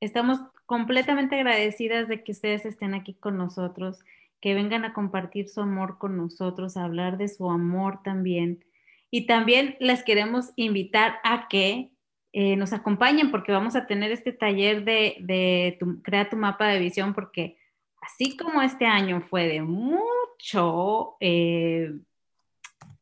[0.00, 3.98] estamos completamente agradecidas de que ustedes estén aquí con nosotros,
[4.40, 8.64] que vengan a compartir su amor con nosotros, a hablar de su amor también.
[9.10, 11.91] Y también les queremos invitar a que
[12.32, 16.78] eh, nos acompañen porque vamos a tener este taller de, de Crea tu mapa de
[16.78, 17.58] visión porque
[18.00, 21.92] así como este año fue de mucho, eh,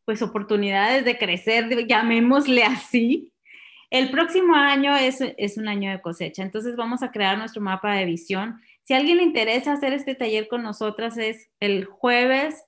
[0.04, 3.32] pues oportunidades de crecer, llamémosle así,
[3.90, 7.94] el próximo año es, es, un año de cosecha, entonces vamos a crear nuestro mapa
[7.94, 8.60] de visión.
[8.84, 12.64] Si alguien le interesa hacer este taller con nosotras es el jueves,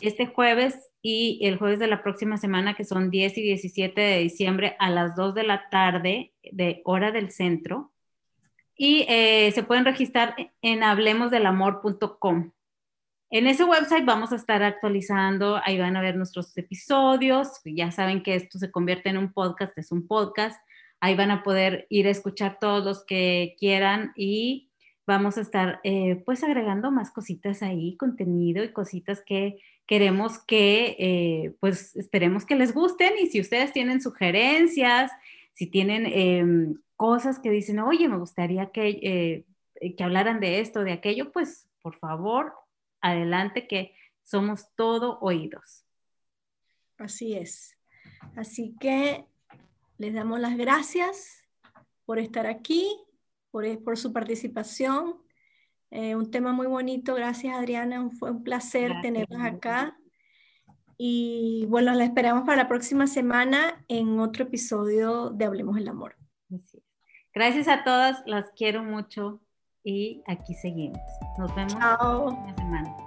[0.00, 4.18] este jueves y el jueves de la próxima semana, que son 10 y 17 de
[4.18, 7.92] diciembre a las 2 de la tarde de hora del centro.
[8.76, 12.52] Y eh, se pueden registrar en hablemosdelamor.com.
[13.30, 18.22] En ese website vamos a estar actualizando, ahí van a ver nuestros episodios, ya saben
[18.22, 20.60] que esto se convierte en un podcast, es un podcast,
[21.00, 24.70] ahí van a poder ir a escuchar todos los que quieran y
[25.06, 30.96] vamos a estar eh, pues agregando más cositas ahí, contenido y cositas que queremos que
[30.98, 35.12] eh, pues esperemos que les gusten y si ustedes tienen sugerencias,
[35.54, 39.44] si tienen em, cosas que dicen, oye, me gustaría que,
[39.80, 42.52] eh, que hablaran de esto, de aquello, pues por favor
[43.00, 43.94] adelante que
[44.24, 45.84] somos todo oídos.
[46.98, 47.76] Así es.
[48.34, 49.24] Así que
[49.98, 51.44] les damos las gracias
[52.04, 52.88] por estar aquí,
[53.56, 55.16] por, por su participación.
[55.90, 57.14] Eh, un tema muy bonito.
[57.14, 58.10] Gracias, Adriana.
[58.18, 59.96] Fue un placer tenerlos acá.
[60.98, 66.16] Y bueno, la esperamos para la próxima semana en otro episodio de Hablemos el Amor.
[67.34, 69.40] Gracias a todas, las quiero mucho
[69.82, 71.00] y aquí seguimos.
[71.38, 72.30] Nos vemos Chao.
[72.46, 73.05] la semana.